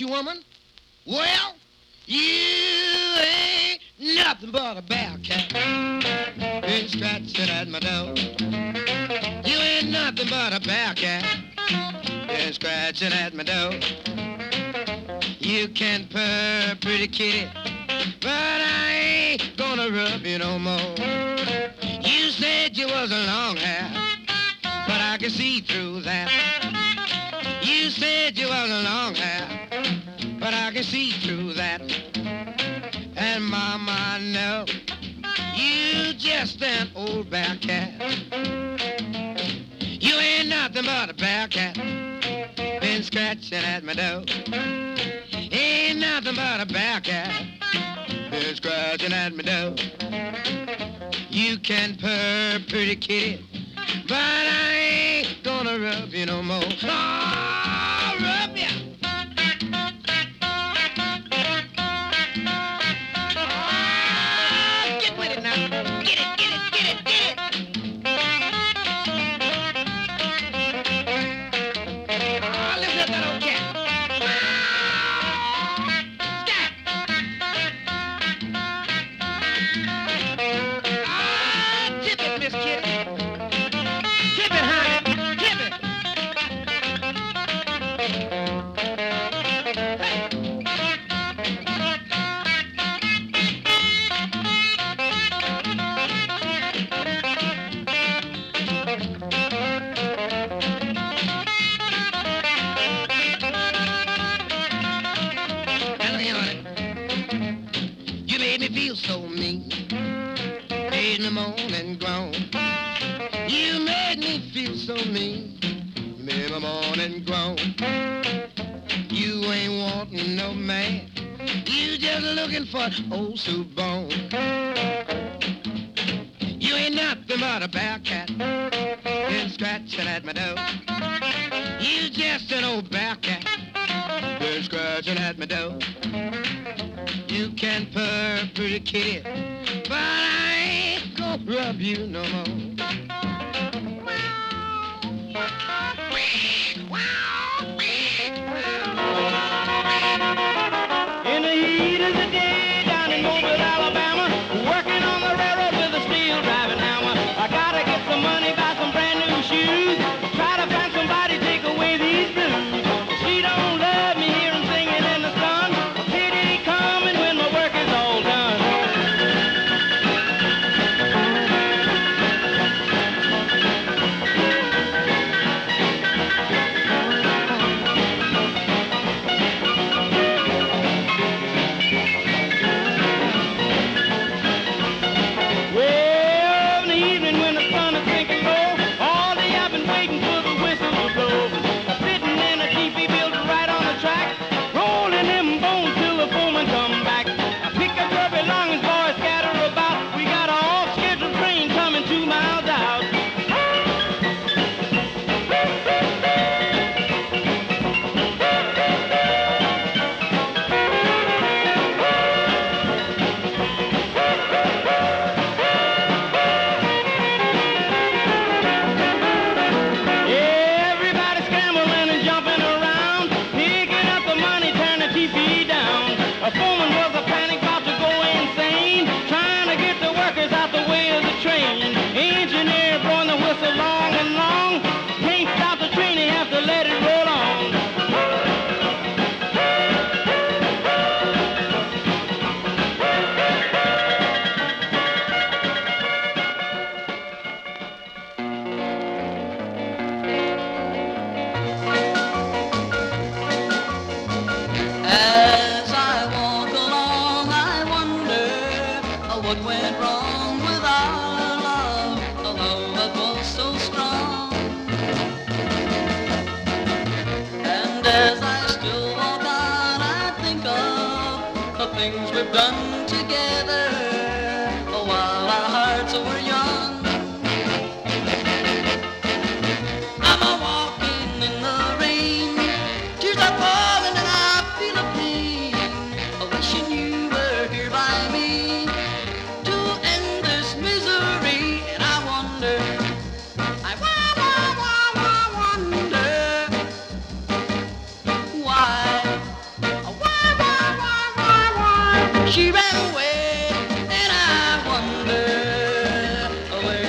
[0.00, 0.42] you, woman?
[1.06, 1.54] Well,
[2.06, 5.52] you ain't nothing but a bellcat.
[6.62, 8.14] Been scratching at my door.
[9.44, 11.24] You ain't nothing but a bellcat.
[12.26, 13.72] Been scratching at my door.
[15.38, 17.48] You can purr, pretty kitty,
[18.20, 20.94] but I ain't gonna rub you no more.
[22.02, 23.90] You said you was a long hair,
[24.62, 26.55] but I can see through that.
[27.86, 29.46] You said you was a long hair,
[30.40, 31.80] but I can see through that.
[33.14, 34.64] And mama, I know
[35.54, 37.92] you just an old bear cat.
[39.78, 41.76] You ain't nothing but a bear cat.
[42.80, 44.24] Been scratching at my door.
[45.52, 47.30] Ain't nothing but a bear cat.
[48.32, 49.76] Been scratching at my door.
[51.30, 53.46] You can purr, pretty kitty,
[54.08, 56.64] but I ain't gonna rub you no more.
[56.82, 57.55] Oh!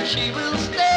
[0.08, 0.87] she will stay.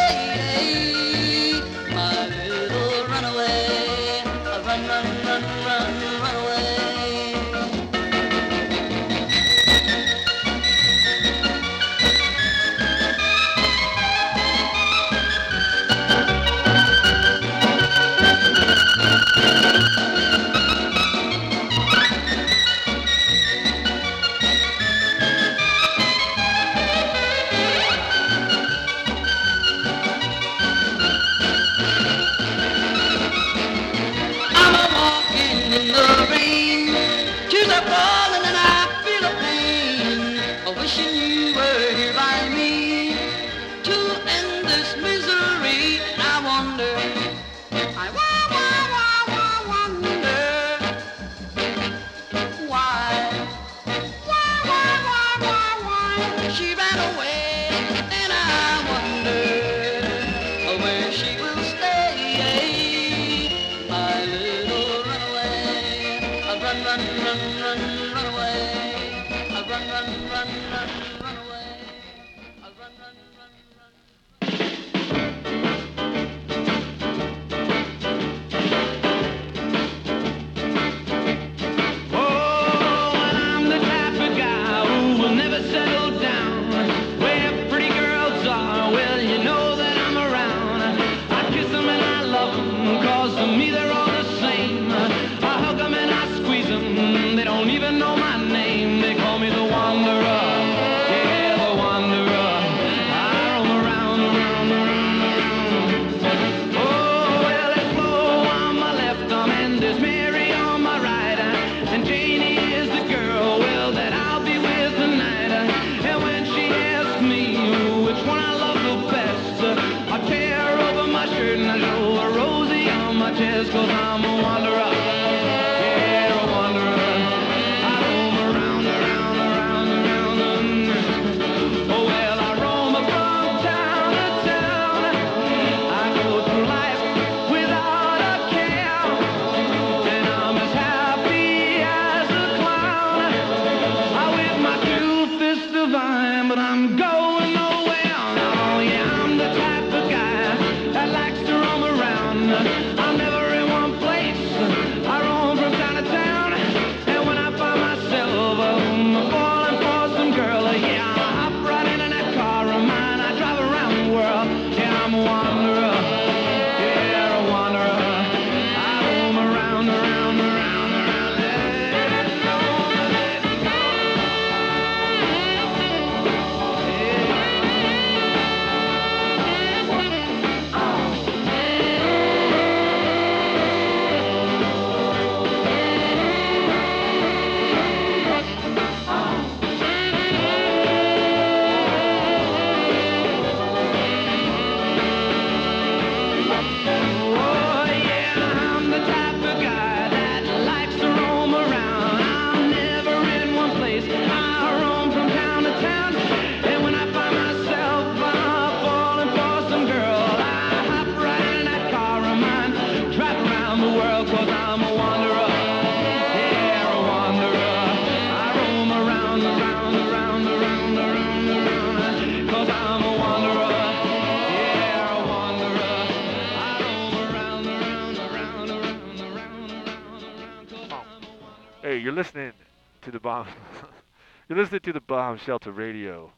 [234.51, 236.29] You're listening to the Bomb Shelter Radio.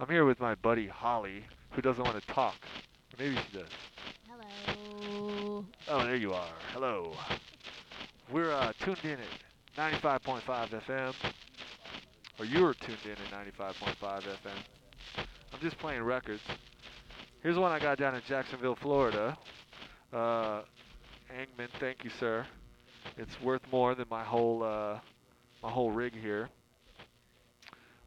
[0.00, 2.56] I'm here with my buddy Holly, who doesn't want to talk.
[3.12, 3.68] Or maybe she does.
[4.28, 5.64] Hello.
[5.86, 6.50] Oh, there you are.
[6.72, 7.14] Hello.
[8.32, 9.18] We're uh, tuned in
[9.76, 10.42] at 95.5
[10.82, 11.14] FM.
[12.40, 15.26] Or you're tuned in at 95.5 FM.
[15.52, 16.42] I'm just playing records.
[17.44, 19.38] Here's one I got down in Jacksonville, Florida.
[20.12, 20.62] Uh,
[21.32, 22.44] Angman, thank you, sir.
[23.16, 24.98] It's worth more than my whole uh,
[25.62, 26.48] my whole rig here.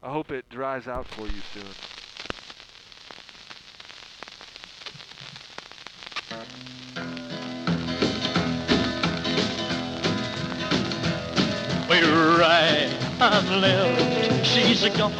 [0.04, 1.62] I hope it dries out for you soon.
[11.88, 15.12] We're right, I'm left, she's a gone.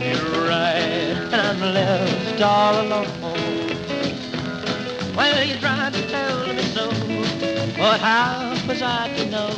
[0.00, 3.08] You're right, and I'm left all alone.
[5.16, 6.90] Well, you tried to tell me so,
[7.76, 9.50] but how was I to know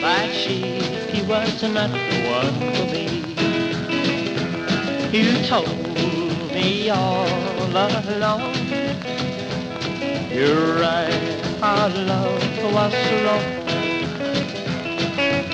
[0.00, 0.83] that she
[1.28, 1.98] was not the
[2.28, 3.04] one for me?
[5.10, 5.68] You told
[6.52, 7.26] me all
[7.76, 8.54] along.
[10.30, 11.14] You're right,
[11.62, 12.94] our love was
[13.24, 13.44] wrong.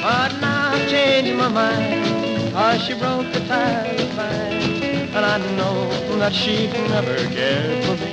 [0.02, 5.38] But now I'm changing my mind, cause she broke the tie of mine, and I
[5.56, 5.88] know
[6.18, 8.12] that she'd never cared for me.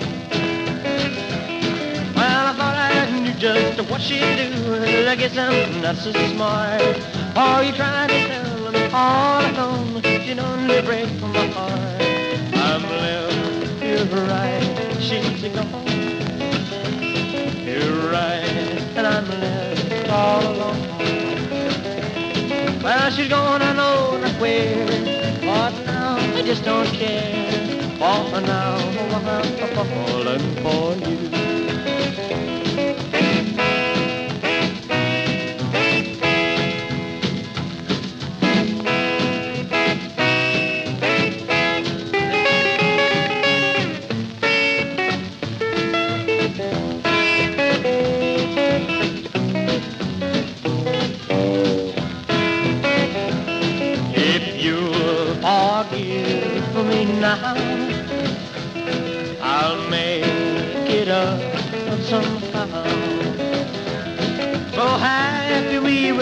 [2.16, 7.17] Well, I thought I knew just what she'd do, I guess I'm not so smart.
[7.38, 12.02] Are you trying to tell me all alone, you don't break my heart?
[12.56, 15.86] I'm left, you're right, she's gone.
[17.64, 18.42] You're right,
[18.98, 20.82] and I'm left all alone.
[22.82, 24.88] Well, she's gone, I know not where,
[25.42, 27.54] but now I just don't care.
[28.00, 31.47] For now I'm falling for you.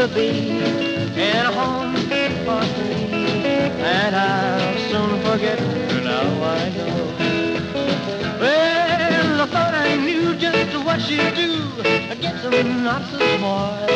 [0.08, 1.96] Will be in a home
[2.46, 3.32] for three,
[3.82, 5.60] and I'll soon forget
[6.04, 7.16] now I know.
[8.40, 11.82] Well, I thought I knew just what she'd do.
[12.12, 13.90] I guess I'm not so smart.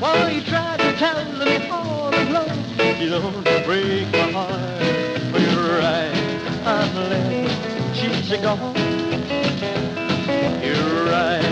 [0.00, 2.64] While you try to tell me all alone,
[3.00, 4.52] you don't break my heart.
[5.32, 6.14] Well, you're right,
[6.66, 8.76] I'm left, she's gone.
[10.62, 11.44] You're right,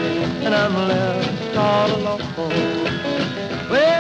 [0.45, 2.93] and I'm left all alone.
[3.71, 3.92] Well,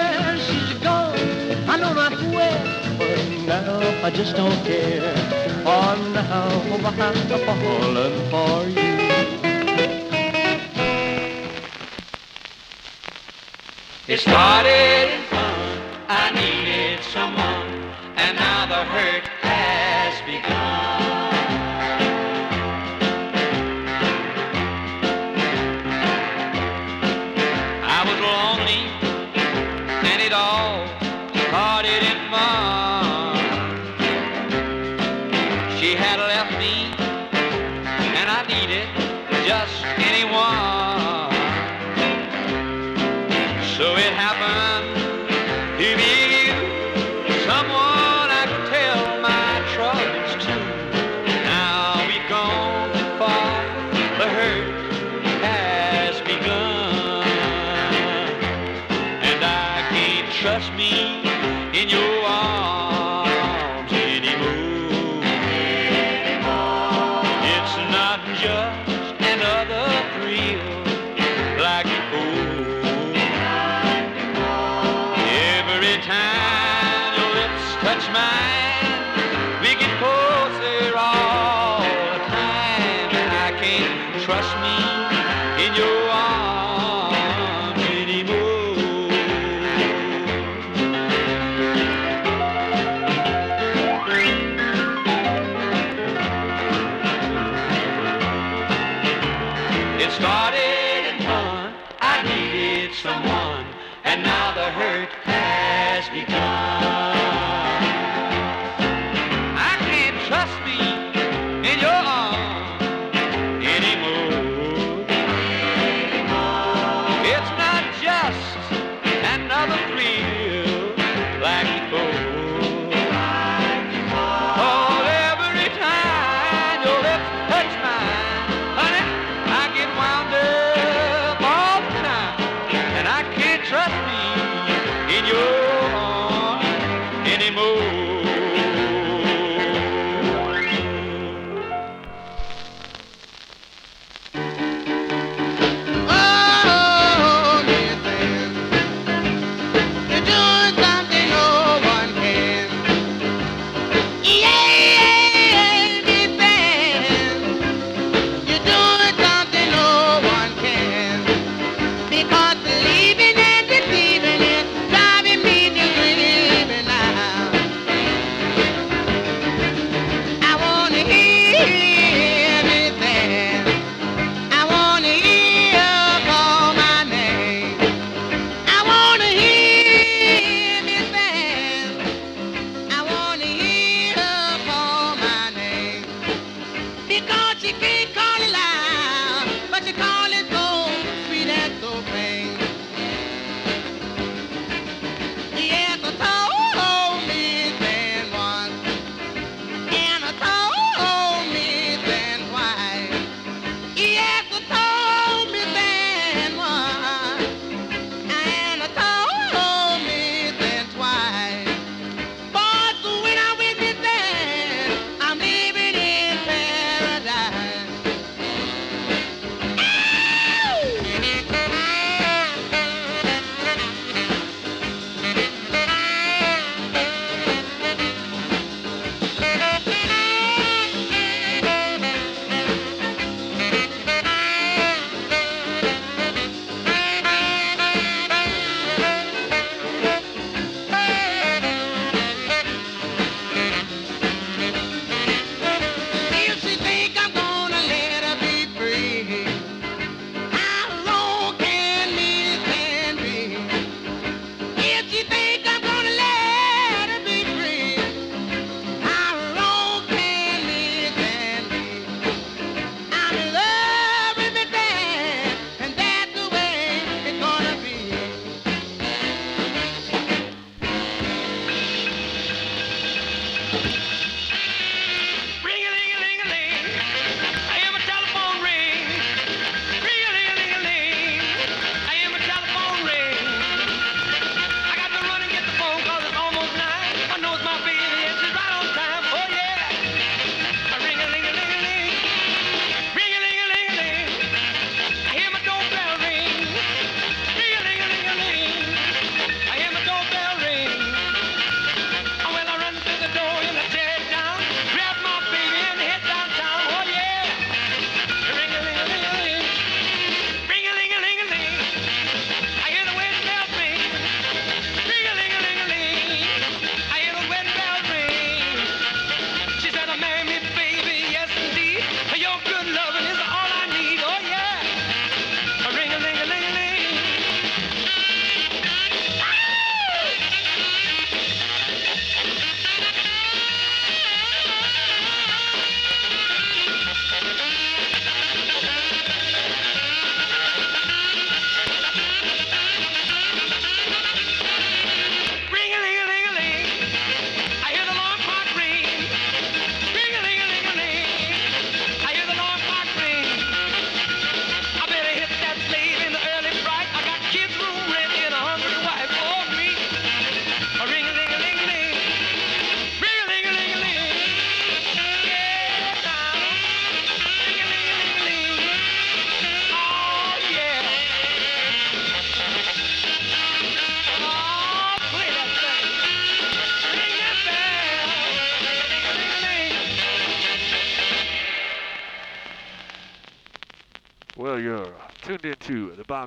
[2.31, 5.15] But now I just don't care.
[5.65, 6.85] For now I'm
[7.47, 8.93] falling for you.
[14.09, 15.83] It started in fun.
[16.09, 17.69] I needed someone,
[18.17, 19.22] and now the hurt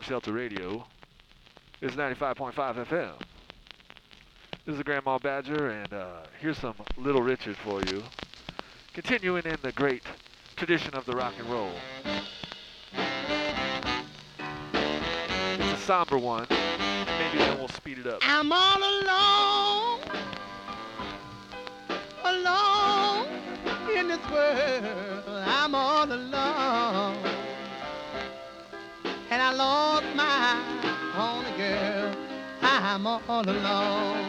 [0.06, 0.86] Shelter Radio
[1.82, 3.14] is 95.5 FM.
[4.64, 8.04] This is Grandma Badger, and uh, here's some Little Richard for you.
[8.94, 10.04] Continuing in the great
[10.58, 11.72] tradition of the rock and roll.
[14.74, 16.46] It's a somber one.
[16.50, 18.20] Maybe then we'll speed it up.
[18.22, 20.02] I'm all alone,
[22.26, 23.28] alone
[23.98, 25.24] in this world.
[25.28, 27.45] I'm all alone.
[29.48, 30.58] I lost my
[31.22, 32.16] only girl,
[32.64, 34.26] I'm all alone.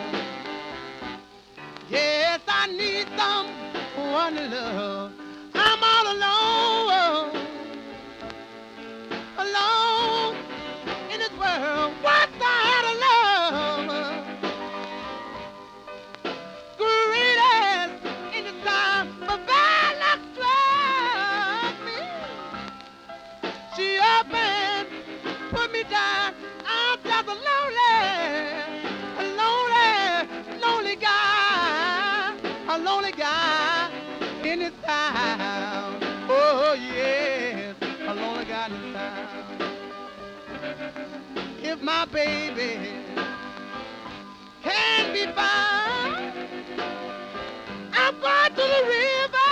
[1.88, 5.26] Yes, I need someone to love.
[41.77, 42.78] if my baby
[44.62, 46.32] can be found.
[47.93, 49.45] I'm going to the river.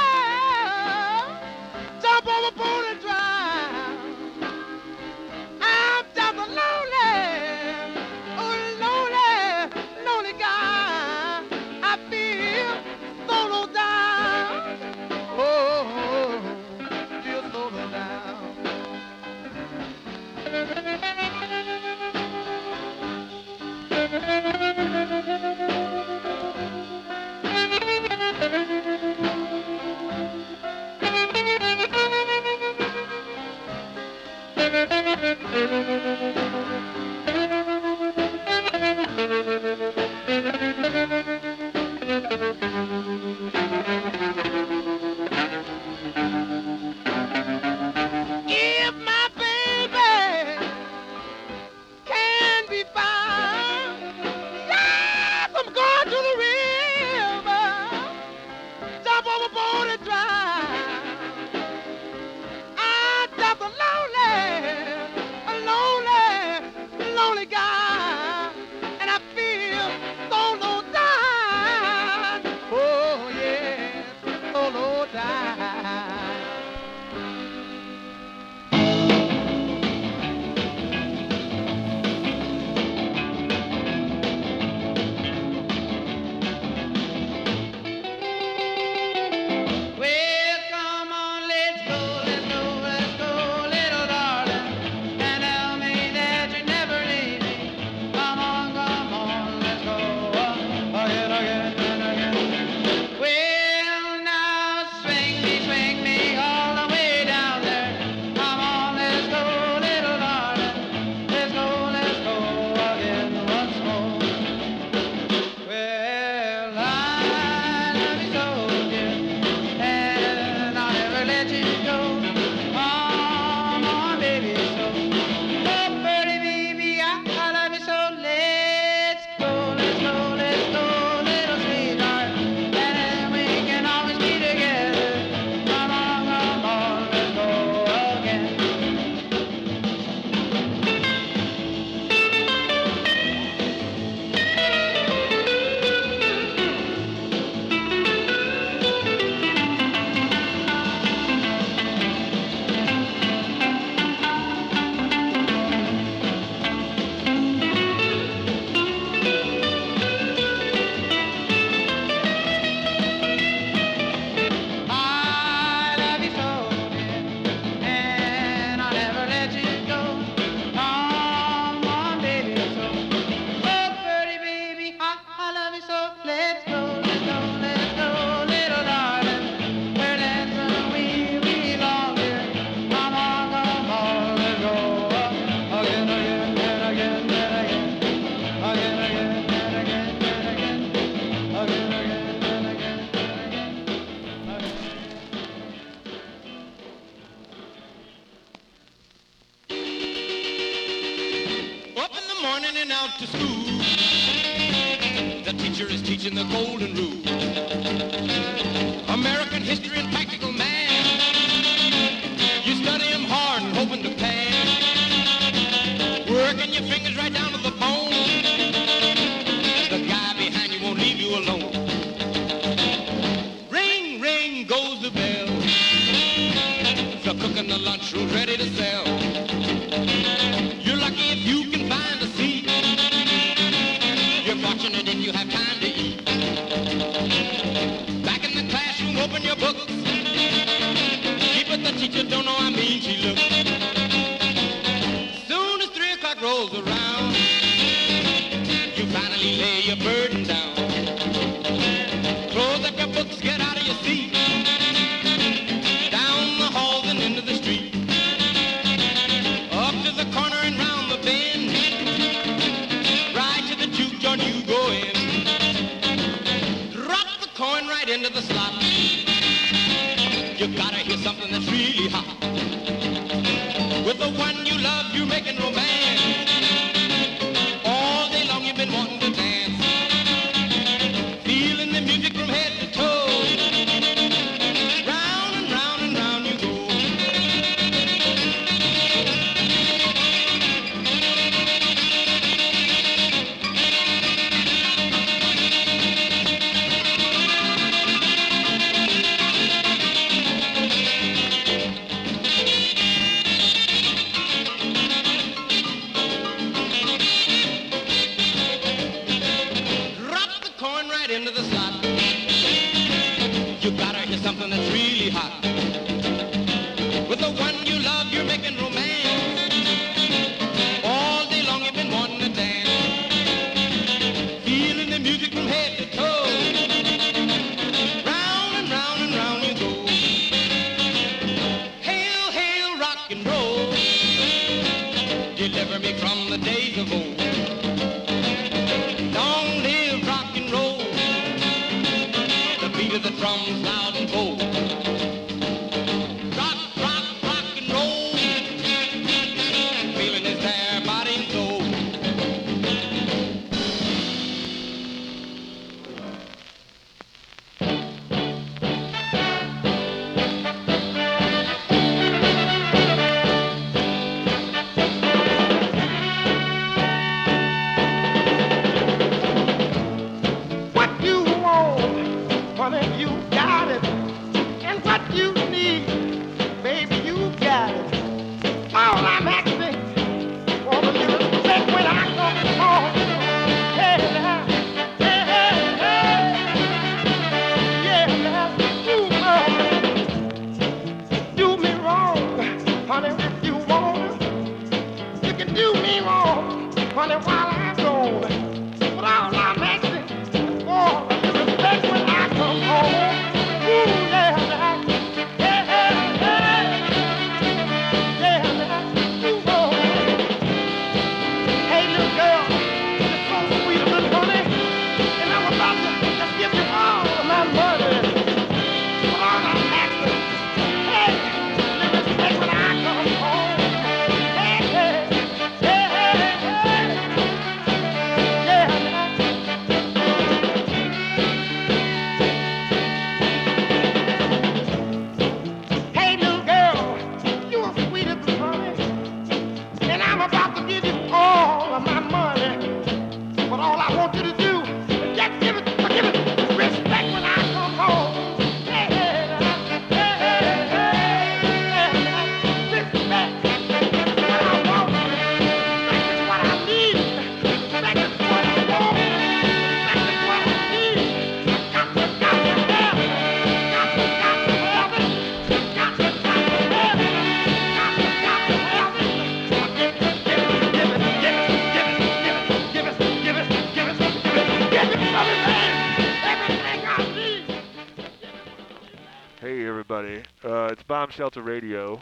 [481.06, 482.20] Bomb Shelter Radio.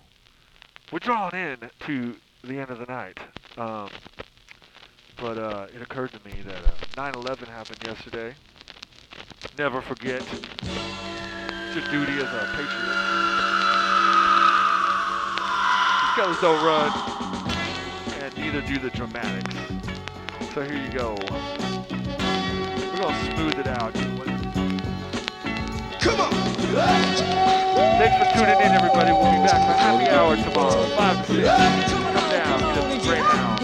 [0.91, 3.19] We're drawing in to the end of the night.
[3.57, 3.89] Um,
[5.17, 8.35] but uh, it occurred to me that uh, 9/11 happened yesterday.
[9.57, 10.23] Never forget
[11.75, 12.99] your duty as a patriot.
[16.01, 16.93] These colors don't run,
[18.21, 19.55] and neither do the dramatics.
[20.55, 21.15] So here you go.
[22.91, 23.95] We're gonna smooth it out.
[26.01, 26.62] Come on.
[26.73, 29.13] Thanks for tuning in, everybody.
[29.13, 31.45] We'll be back for happy hour tomorrow, 5 to 6.
[31.93, 33.61] Come down, get up right now.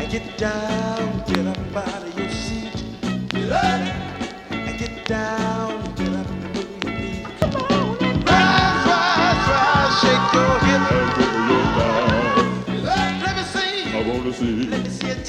[0.00, 2.84] And get down, get up out of your seat.
[4.52, 7.26] And get down, get up and move your feet.
[7.40, 10.52] Come on, rise, rise, rise, shake your.
[13.24, 13.42] Let me
[14.32, 14.66] see.
[14.68, 15.21] Let me see it.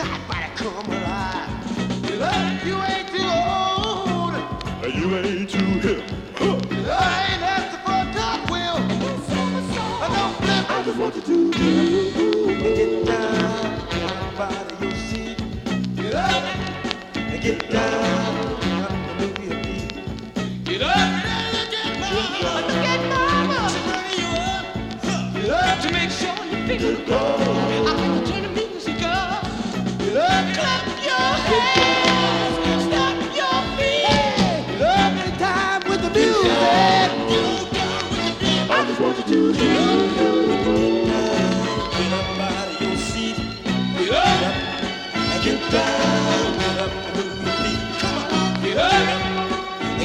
[5.15, 6.03] And you ain't too hip.
[6.41, 8.77] I ain't asking for a top wheel.
[10.01, 10.71] I don't flip.
[10.71, 11.51] I just want you to
[12.59, 15.37] get down, get up out of your seat.
[15.95, 16.43] Get up
[17.15, 20.65] and get down, get up and move your feet.
[20.65, 21.23] Get up.
[21.75, 22.69] Get down.
[22.71, 23.69] Get mama.
[25.35, 27.52] Get up to make sure you feel good.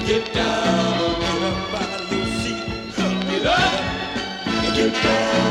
[0.09, 2.65] Get down, get up out of your seat.
[3.28, 3.81] Get up
[4.47, 5.47] and get down.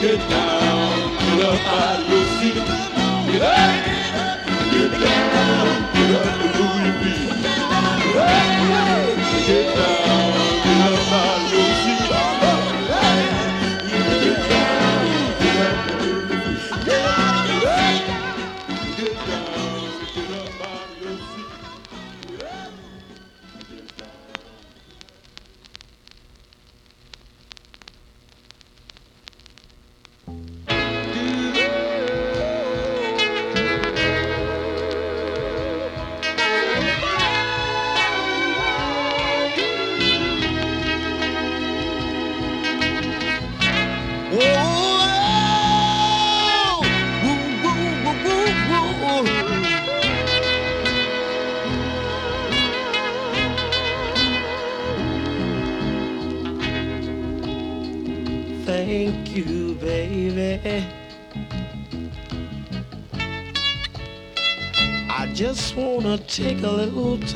[0.00, 2.54] Get down, get up out of your seat.
[3.32, 3.87] Get up,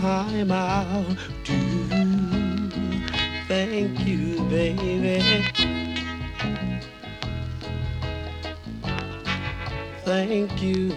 [0.02, 1.54] time out to
[3.46, 5.44] thank you, baby.
[10.04, 10.96] Thank you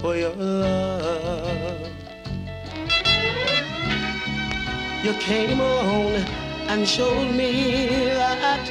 [0.00, 1.88] for your love.
[5.02, 6.12] You came along
[6.68, 7.86] and showed me
[8.20, 8.64] that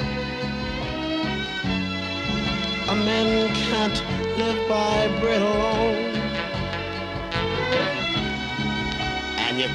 [2.87, 3.99] a man can't
[4.37, 6.00] live by bread alone.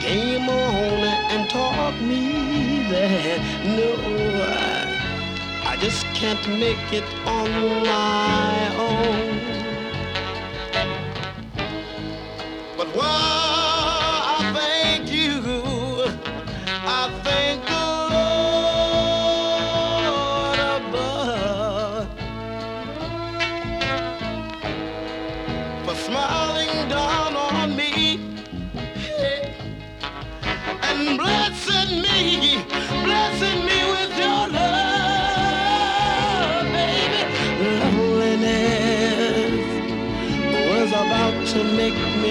[0.07, 1.03] Came on
[1.33, 2.23] and taught me
[2.93, 3.41] that
[3.77, 3.91] no,
[4.47, 7.51] I, I just can't make it on
[7.83, 9.26] my own.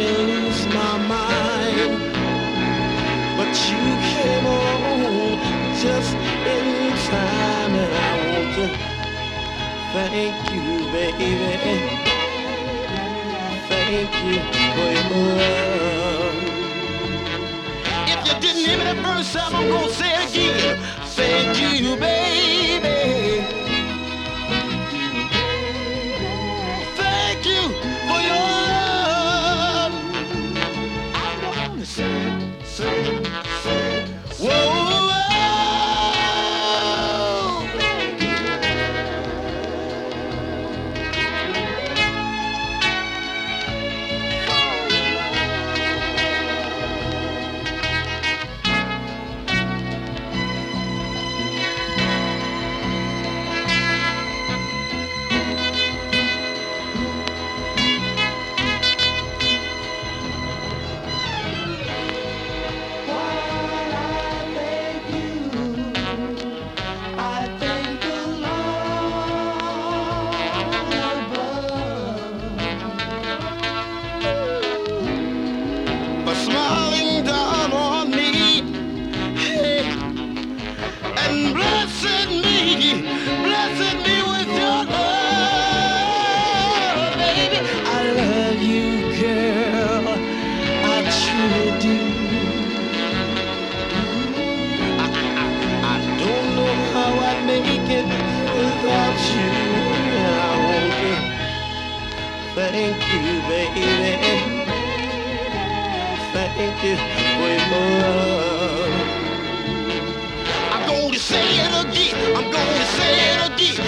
[0.05, 2.13] Lose my mind,
[3.37, 3.83] but you
[4.13, 5.39] came along
[5.83, 6.67] just in
[7.09, 8.67] time, and I want to
[9.93, 12.05] thank you, baby.
[13.69, 14.39] Thank you
[14.75, 16.35] for your love.
[18.07, 20.94] If you didn't hear me the first time, I'm gonna say it again.
[102.75, 104.65] Thank you, baby.
[106.33, 109.19] Thank you for your love.
[110.59, 112.15] I'm gonna say it again.
[112.37, 113.84] I'm gonna say it again.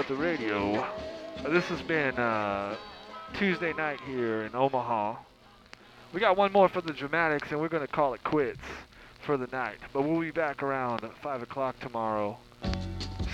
[0.00, 0.76] up the radio.
[0.76, 2.74] Uh, this has been uh,
[3.34, 5.16] Tuesday night here in Omaha.
[6.14, 8.62] We got one more for the dramatics, and we're going to call it quits
[9.26, 9.76] for the night.
[9.92, 12.38] But we'll be back around 5 o'clock tomorrow.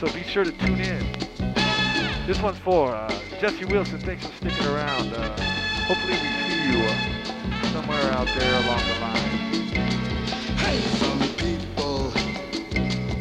[0.01, 2.27] So be sure to tune in.
[2.27, 3.11] This one's for uh,
[3.41, 4.01] Jesse Wilson.
[4.01, 5.13] Thanks for sticking around.
[5.13, 5.41] Uh,
[5.85, 9.31] hopefully we see you uh, somewhere out there along the line.
[10.57, 12.13] Hey, some people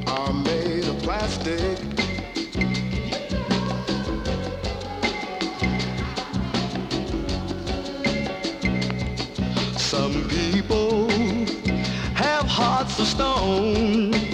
[0.08, 2.05] are made of plastic.
[12.86, 14.25] hearts of stone.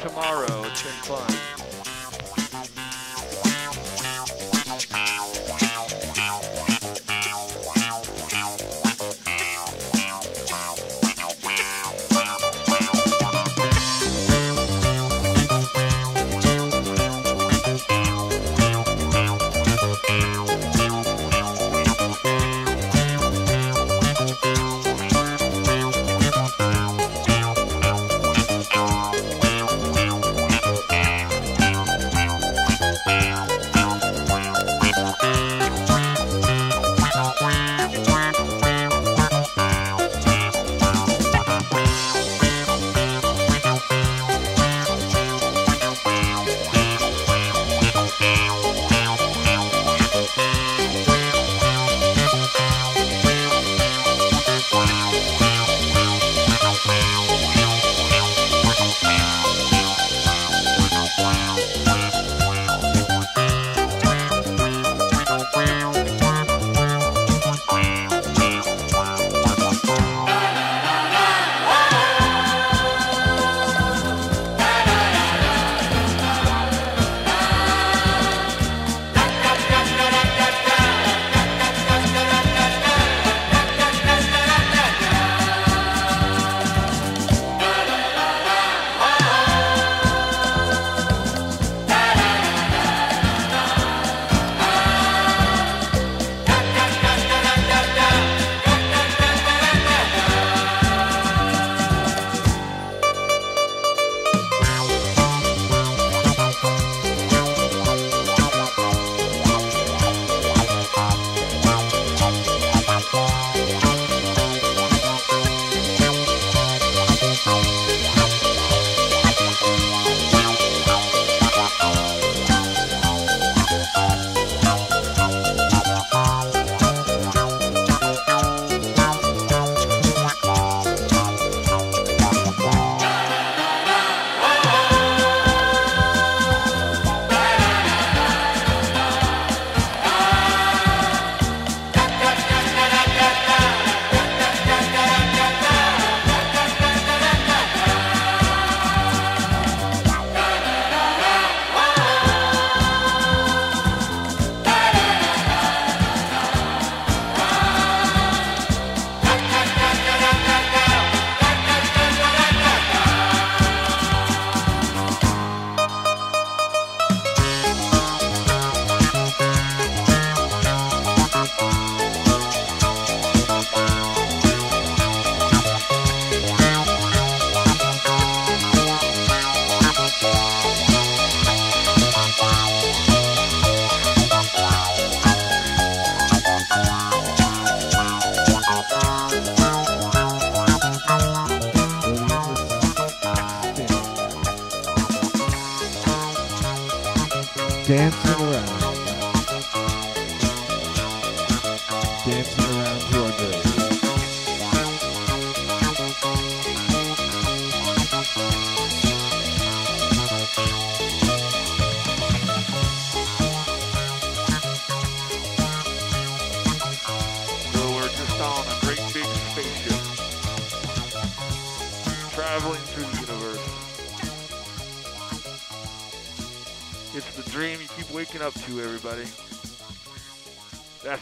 [0.00, 0.62] Tomorrow.
[0.64, 1.67] It's fun.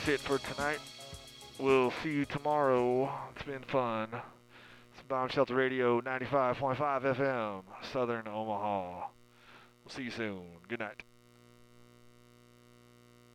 [0.08, 0.78] It for tonight.
[1.58, 3.12] We'll see you tomorrow.
[3.34, 4.08] It's been fun.
[4.12, 6.76] It's Bomb Shelter Radio 95.5
[7.16, 7.62] FM,
[7.92, 9.08] Southern Omaha.
[9.84, 10.42] We'll see you soon.
[10.68, 11.02] Good night.